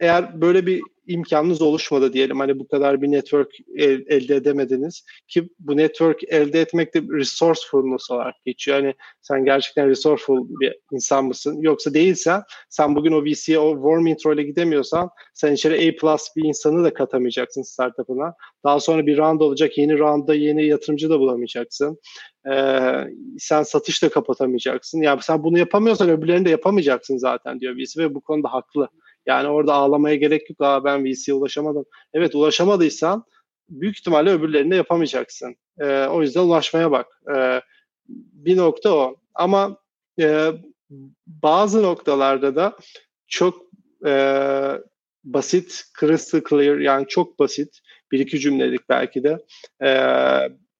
[0.00, 5.48] eğer böyle bir imkanınız oluşmadı diyelim hani bu kadar bir network el, elde edemediniz ki
[5.58, 8.76] bu network elde etmek de resourcefulness olarak geçiyor.
[8.76, 11.58] Hani sen gerçekten resourceful bir insan mısın?
[11.60, 16.28] Yoksa değilsen sen bugün o VC'ye o warm intro ile gidemiyorsan sen içeri A plus
[16.36, 18.34] bir insanı da katamayacaksın startup'ına.
[18.64, 19.78] Daha sonra bir round olacak.
[19.78, 21.98] Yeni roundda yeni yatırımcı da bulamayacaksın.
[22.50, 23.04] Ee,
[23.38, 25.02] sen satış da kapatamayacaksın.
[25.02, 28.88] Yani sen bunu yapamıyorsan öbürlerini de yapamayacaksın zaten diyor VC ve bu konuda haklı.
[29.28, 30.60] Yani orada ağlamaya gerek yok.
[30.60, 31.84] Aa ben VC'ye ulaşamadım.
[32.14, 33.24] Evet ulaşamadıysan
[33.68, 35.56] büyük ihtimalle öbürlerini de yapamayacaksın.
[35.80, 37.06] E, o yüzden ulaşmaya bak.
[37.36, 37.60] E,
[38.08, 39.16] bir nokta o.
[39.34, 39.78] Ama
[40.20, 40.52] e,
[41.26, 42.76] bazı noktalarda da
[43.26, 43.62] çok
[44.06, 44.12] e,
[45.24, 47.80] basit, crystal clear yani çok basit
[48.12, 49.38] bir iki cümlelik belki de
[49.84, 49.90] e,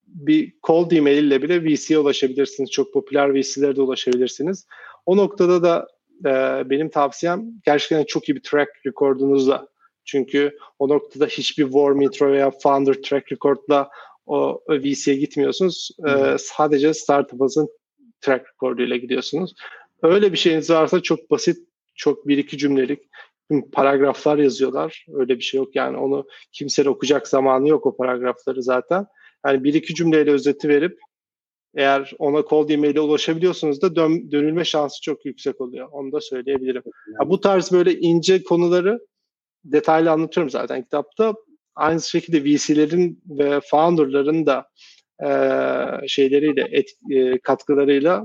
[0.07, 2.71] bir cold email ile bile VC'ye ulaşabilirsiniz.
[2.71, 4.67] Çok popüler VC'lere de ulaşabilirsiniz.
[5.07, 5.87] O noktada da
[6.25, 6.31] e,
[6.71, 9.69] benim tavsiyem gerçekten çok iyi bir track record'unuzla.
[10.05, 13.91] Çünkü o noktada hiçbir warm intro veya founder track record'la
[14.27, 15.91] o VC'ye gitmiyorsunuz.
[16.09, 17.69] E, sadece startup'ınızın
[18.21, 19.55] track record'uyla gidiyorsunuz.
[20.03, 23.01] Öyle bir şeyiniz varsa çok basit, çok bir iki cümlelik
[23.73, 25.07] paragraflar yazıyorlar.
[25.15, 29.07] Öyle bir şey yok yani onu kimsenin okuyacak zamanı yok o paragrafları zaten.
[29.47, 30.99] Yani bir iki cümleyle özeti verip
[31.75, 35.89] eğer ona cold email ile ulaşabiliyorsunuz da dön, dönülme şansı çok yüksek oluyor.
[35.93, 36.83] Onu da söyleyebilirim.
[37.21, 38.99] Ya bu tarz böyle ince konuları
[39.65, 41.35] detaylı anlatıyorum zaten kitapta.
[41.75, 44.69] Aynı şekilde VC'lerin ve founder'ların da
[45.23, 45.29] e,
[46.09, 48.25] şeyleriyle, et, e, katkılarıyla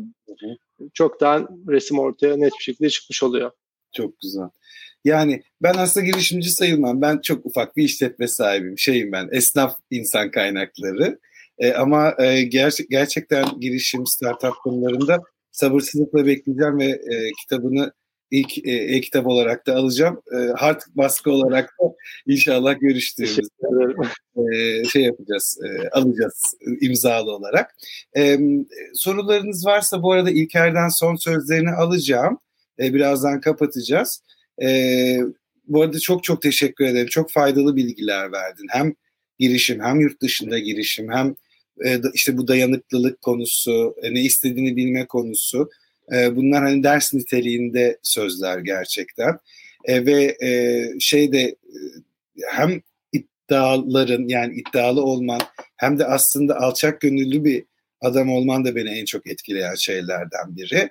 [0.94, 3.52] çoktan resim ortaya net bir şekilde çıkmış oluyor.
[3.91, 4.50] Çok güzel.
[5.06, 7.02] Yani ben aslında girişimci sayılmam.
[7.02, 8.78] Ben çok ufak bir işletme sahibiyim.
[8.78, 11.20] Şeyim ben, esnaf insan kaynakları.
[11.60, 17.93] E, ama e, ger- gerçekten girişim, startup konularında sabırsızlıkla bekleyeceğim ve e, kitabını
[18.32, 20.22] ilk e, e-kitap olarak da alacağım.
[20.34, 21.86] E, hard baskı olarak da
[22.28, 23.41] inşallah görüştüğümüzde
[24.54, 27.76] e, şey yapacağız, e, alacağız imzalı olarak.
[28.18, 28.39] E,
[28.93, 32.39] sorularınız varsa bu arada İlker'den son sözlerini alacağım.
[32.80, 34.24] E, birazdan kapatacağız.
[34.64, 34.68] E,
[35.68, 37.08] bu arada çok çok teşekkür ederim.
[37.08, 38.68] Çok faydalı bilgiler verdin.
[38.70, 38.93] Hem
[39.39, 41.36] girişim hem yurt dışında girişim hem
[41.86, 45.70] e, işte bu dayanıklılık konusu, e, ne istediğini bilme konusu.
[46.16, 49.40] E, bunlar hani ders niteliğinde sözler gerçekten.
[49.88, 50.38] Ve
[51.00, 51.56] şey de
[52.48, 55.42] hem iddiaların yani iddialı olman
[55.78, 57.64] hem de aslında alçak gönüllü bir
[58.02, 60.90] adam olman da beni en çok etkileyen şeylerden biri.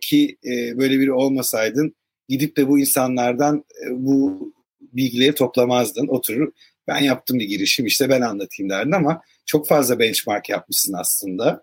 [0.00, 0.36] Ki
[0.76, 1.94] böyle biri olmasaydın
[2.28, 6.06] gidip de bu insanlardan bu bilgileri toplamazdın.
[6.06, 6.52] Oturur
[6.88, 11.62] ben yaptım bir girişim işte ben anlatayım derdin ama çok fazla benchmark yapmışsın aslında.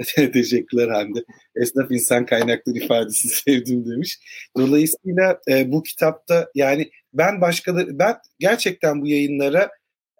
[0.32, 1.24] Teşekkürler Hande.
[1.56, 4.18] Esnaf insan kaynakları ifadesini sevdim demiş.
[4.56, 9.70] Dolayısıyla e, bu kitapta yani ben başkaları ben gerçekten bu yayınlara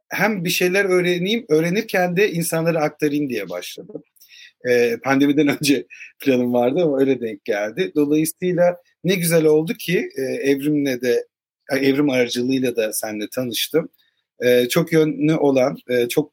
[0.08, 4.02] hem bir şeyler öğreneyim, öğrenirken de insanlara aktarayım diye başladım.
[4.68, 5.86] E, pandemiden önce
[6.18, 7.92] planım vardı ama öyle denk geldi.
[7.94, 11.26] Dolayısıyla ne güzel oldu ki e, Evrim'le de
[11.72, 13.88] Evrim aracılığıyla da seninle tanıştım.
[14.44, 16.32] E, çok yönlü olan, e, çok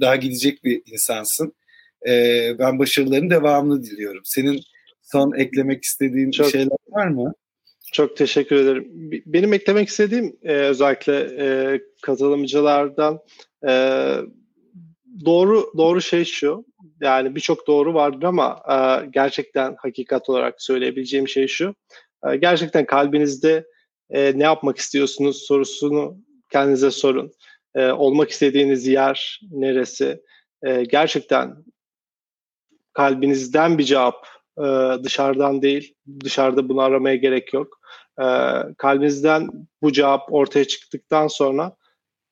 [0.00, 1.54] daha gidecek bir insansın.
[2.08, 2.12] E,
[2.58, 4.22] ben başarıların devamını diliyorum.
[4.24, 4.60] Senin
[5.02, 7.32] son eklemek istediğin çok, şeyler var mı?
[7.92, 8.88] Çok teşekkür ederim.
[9.26, 13.18] Benim eklemek istediğim e, özellikle e, katılımcılardan
[13.68, 13.72] e,
[15.24, 16.64] doğru doğru şey şu.
[17.00, 21.74] Yani birçok doğru vardır ama e, gerçekten hakikat olarak söyleyebileceğim şey şu.
[22.28, 23.66] E, gerçekten kalbinizde
[24.10, 26.16] e, ne yapmak istiyorsunuz sorusunu
[26.50, 27.32] kendinize sorun.
[27.74, 30.22] E, olmak istediğiniz yer neresi?
[30.62, 31.56] E, gerçekten
[32.92, 34.26] kalbinizden bir cevap
[34.58, 34.64] e,
[35.04, 35.94] dışarıdan değil.
[36.24, 37.80] Dışarıda bunu aramaya gerek yok.
[38.18, 38.26] E,
[38.78, 39.48] kalbinizden
[39.82, 41.76] bu cevap ortaya çıktıktan sonra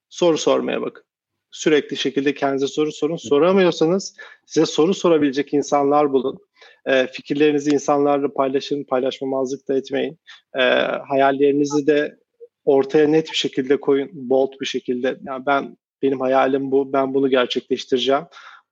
[0.08, 1.04] soru sormaya bakın.
[1.50, 3.16] Sürekli şekilde kendinize soru sorun.
[3.16, 4.16] Soramıyorsanız
[4.46, 6.38] size soru sorabilecek insanlar bulun.
[6.86, 10.18] E, fikirlerinizi insanlarla paylaşın, paylaşmamazlık da etmeyin.
[10.58, 10.62] E,
[11.08, 12.18] hayallerinizi de
[12.68, 15.18] ortaya net bir şekilde koyun, bold bir şekilde.
[15.22, 18.24] Yani ben benim hayalim bu, ben bunu gerçekleştireceğim.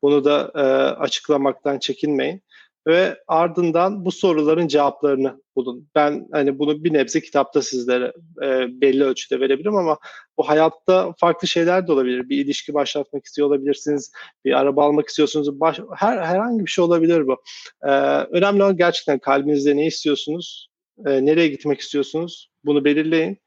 [0.02, 0.60] Bunu da e,
[1.00, 2.42] açıklamaktan çekinmeyin
[2.86, 5.88] ve ardından bu soruların cevaplarını bulun.
[5.94, 9.98] Ben hani bunu bir nebze kitapta sizlere e, belli ölçüde verebilirim ama
[10.38, 12.28] bu hayatta farklı şeyler de olabilir.
[12.28, 14.12] Bir ilişki başlatmak istiyor olabilirsiniz,
[14.44, 17.42] bir araba almak istiyorsunuz, baş, her herhangi bir şey olabilir bu.
[17.82, 17.90] E,
[18.30, 20.68] önemli olan gerçekten kalbinizde ne istiyorsunuz,
[21.06, 23.38] e, nereye gitmek istiyorsunuz bunu belirleyin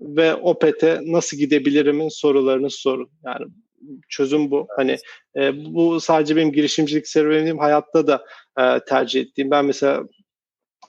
[0.00, 3.10] ve OPET'e nasıl gidebilirimin sorularını sorun.
[3.24, 3.46] Yani
[4.08, 4.66] çözüm bu.
[4.76, 4.96] Hani
[5.36, 8.24] e, bu sadece benim girişimcilik serüvenim hayatta da
[8.60, 9.50] e, tercih ettiğim.
[9.50, 10.04] Ben mesela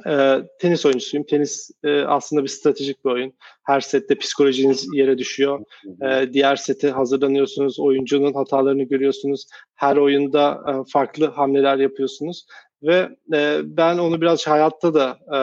[0.08, 1.26] e, tenis oyuncusuyum.
[1.26, 3.34] Tenis e, aslında bir stratejik bir oyun.
[3.64, 5.66] Her sette psikolojiniz yere düşüyor.
[6.01, 7.80] E, diğer sete hazırlanıyorsunuz.
[7.80, 9.45] Oyuncunun hatalarını görüyorsunuz.
[9.76, 12.45] Her oyunda e, farklı hamleler yapıyorsunuz.
[12.84, 15.39] Ve e, ben onu biraz hayatta da e,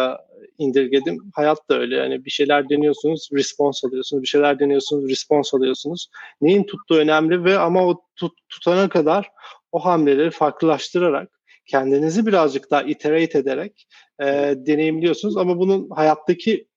[0.62, 1.18] indirgedim.
[1.34, 4.22] Hayat da öyle yani bir şeyler deniyorsunuz, response alıyorsunuz.
[4.22, 6.08] Bir şeyler deniyorsunuz, response alıyorsunuz.
[6.40, 9.30] Neyin tuttuğu önemli ve ama o tut, tutana kadar
[9.72, 11.30] o hamleleri farklılaştırarak
[11.66, 13.86] kendinizi birazcık daha iterate ederek
[14.20, 16.68] e, deneyimliyorsunuz ama bunun hayattaki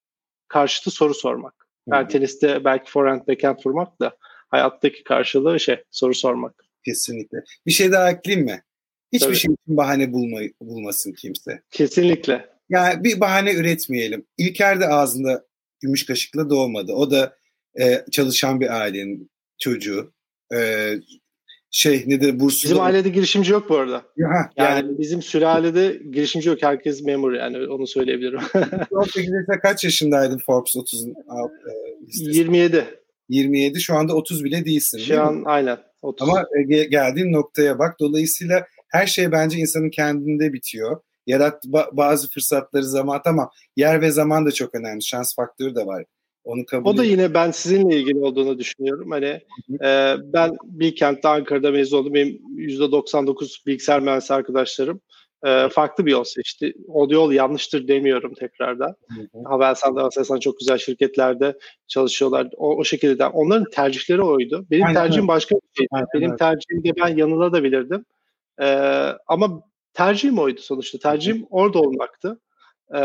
[0.48, 1.68] karşıtı soru sormak.
[1.88, 4.18] Yani teniste belki forehand backhand vurmak da
[4.50, 6.66] hayattaki karşılığı şey soru sormak.
[6.86, 7.44] Kesinlikle.
[7.66, 8.64] Bir şey daha ekleyeyim mi?
[9.14, 9.36] Hiçbir Tabii.
[9.36, 11.62] şey için bahane bulmayı, bulmasın kimse.
[11.72, 12.55] Kesinlikle.
[12.70, 14.26] Yani bir bahane üretmeyelim.
[14.38, 15.46] İlker de ağzında
[15.80, 16.94] gümüş kaşıkla doğmadı.
[16.94, 17.38] O da
[17.80, 20.14] e, çalışan bir ailenin çocuğu.
[20.54, 20.92] E,
[21.72, 22.70] şey ne de burslu.
[22.70, 24.04] Bizim ailede girişimci yok bu arada.
[24.18, 26.58] Ya, yani, yani bizim sülalede girişimci yok.
[26.62, 28.40] Herkes memur yani onu söyleyebilirim.
[28.92, 32.86] 18 kaç yaşındaydın Forbes 30'un e, 27.
[33.30, 34.98] 27 şu anda 30 bile değilsin.
[34.98, 35.44] Şu an mi?
[35.46, 36.30] aynen 30.
[36.30, 38.00] Ama e, geldiğin noktaya bak.
[38.00, 41.02] Dolayısıyla her şey bence insanın kendinde bitiyor.
[41.28, 45.04] Yarat bazı fırsatları zaman ama yer ve zaman da çok önemli.
[45.04, 46.06] Şans faktörü de var
[46.44, 49.12] Onu kabul o da yine ben sizinle ilgili olduğunu düşünüyorum.
[49.12, 49.42] Hani
[49.84, 52.14] e, ben bir kentte Ankara'da mezun oldum.
[52.14, 55.02] Benim %99 bilgisayar mühendisi arkadaşlarım
[55.46, 56.74] e, farklı bir yol seçti.
[56.88, 58.96] O yol yanlıştır demiyorum tekrardan.
[59.46, 61.58] Havelsan'da, Aselsan çok güzel şirketlerde
[61.88, 62.48] çalışıyorlar.
[62.58, 63.26] O, o şekilde.
[63.26, 64.66] Onların tercihleri oydu.
[64.72, 65.02] Benim Aynen.
[65.02, 65.88] tercihim başka bir.
[65.92, 66.08] Aynen.
[66.14, 68.06] Benim tercihimde ben yanılabilirdim.
[68.62, 68.66] E,
[69.28, 69.62] ama
[69.96, 71.00] tercihim oydu sonuçta.
[71.00, 72.42] Tercihim orada olmaktı.
[72.94, 73.00] Ee,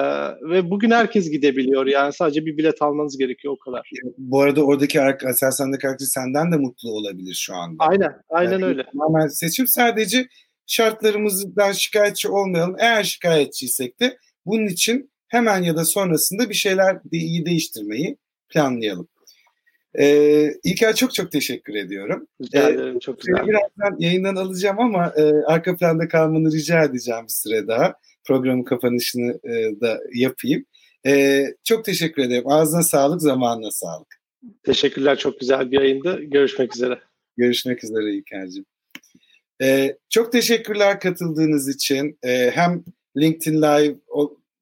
[0.51, 1.87] ve bugün herkes gidebiliyor.
[1.87, 3.91] Yani sadece bir bilet almanız gerekiyor o kadar.
[4.19, 7.85] Bu arada oradaki Aselsan'daki arkadaş senden de mutlu olabilir şu anda.
[7.85, 8.85] Aynen, aynen yani öyle.
[8.93, 10.29] Tamamen seçim sadece
[10.67, 12.77] şartlarımızdan şikayetçi olmayalım.
[12.79, 18.17] Eğer şikayetçiysek de bunun için hemen ya da sonrasında bir şeyler de iyi değiştirmeyi
[18.49, 19.09] planlayalım.
[19.99, 22.27] Ee, İlker çok çok teşekkür ediyorum.
[22.43, 23.47] Rica ee, ederim, çok güzel.
[23.47, 27.95] Birazdan yayından alacağım ama e, arka planda kalmanı rica edeceğim bir süre daha.
[28.25, 30.65] Programın kapanışını e, da yapayım.
[31.07, 32.49] E, çok teşekkür ederim.
[32.49, 34.21] Ağzına sağlık, zamanına sağlık.
[34.63, 36.21] Teşekkürler, çok güzel bir yayındı.
[36.23, 36.99] Görüşmek üzere.
[37.37, 38.65] Görüşmek üzere İlker'cim.
[39.63, 42.19] Ee, çok teşekkürler katıldığınız için.
[42.23, 42.85] Ee, hem
[43.17, 43.95] LinkedIn Live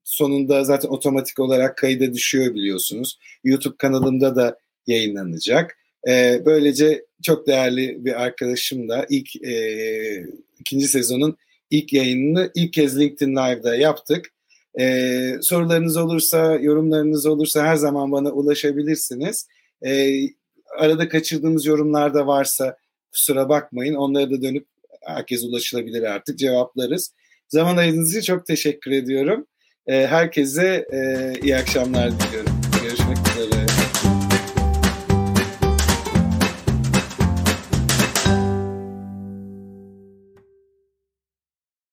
[0.03, 3.19] sonunda zaten otomatik olarak kayda düşüyor biliyorsunuz.
[3.43, 4.57] YouTube kanalımda da
[4.87, 5.77] yayınlanacak.
[6.07, 10.25] Ee, böylece çok değerli bir arkadaşım da ilk e,
[10.59, 11.37] ikinci sezonun
[11.69, 14.25] ilk yayınını ilk kez LinkedIn Live'da yaptık.
[14.79, 19.47] Ee, sorularınız olursa, yorumlarınız olursa her zaman bana ulaşabilirsiniz.
[19.85, 20.19] Ee,
[20.77, 22.77] arada kaçırdığımız yorumlar da varsa
[23.11, 23.95] kusura bakmayın.
[23.95, 24.67] Onları da dönüp
[25.01, 27.13] herkes ulaşılabilir artık cevaplarız.
[27.47, 29.45] Zaman ayırdığınız için çok teşekkür ediyorum.
[29.87, 32.51] Herkese e, iyi akşamlar diliyorum.
[32.83, 33.78] Görüşmek üzere.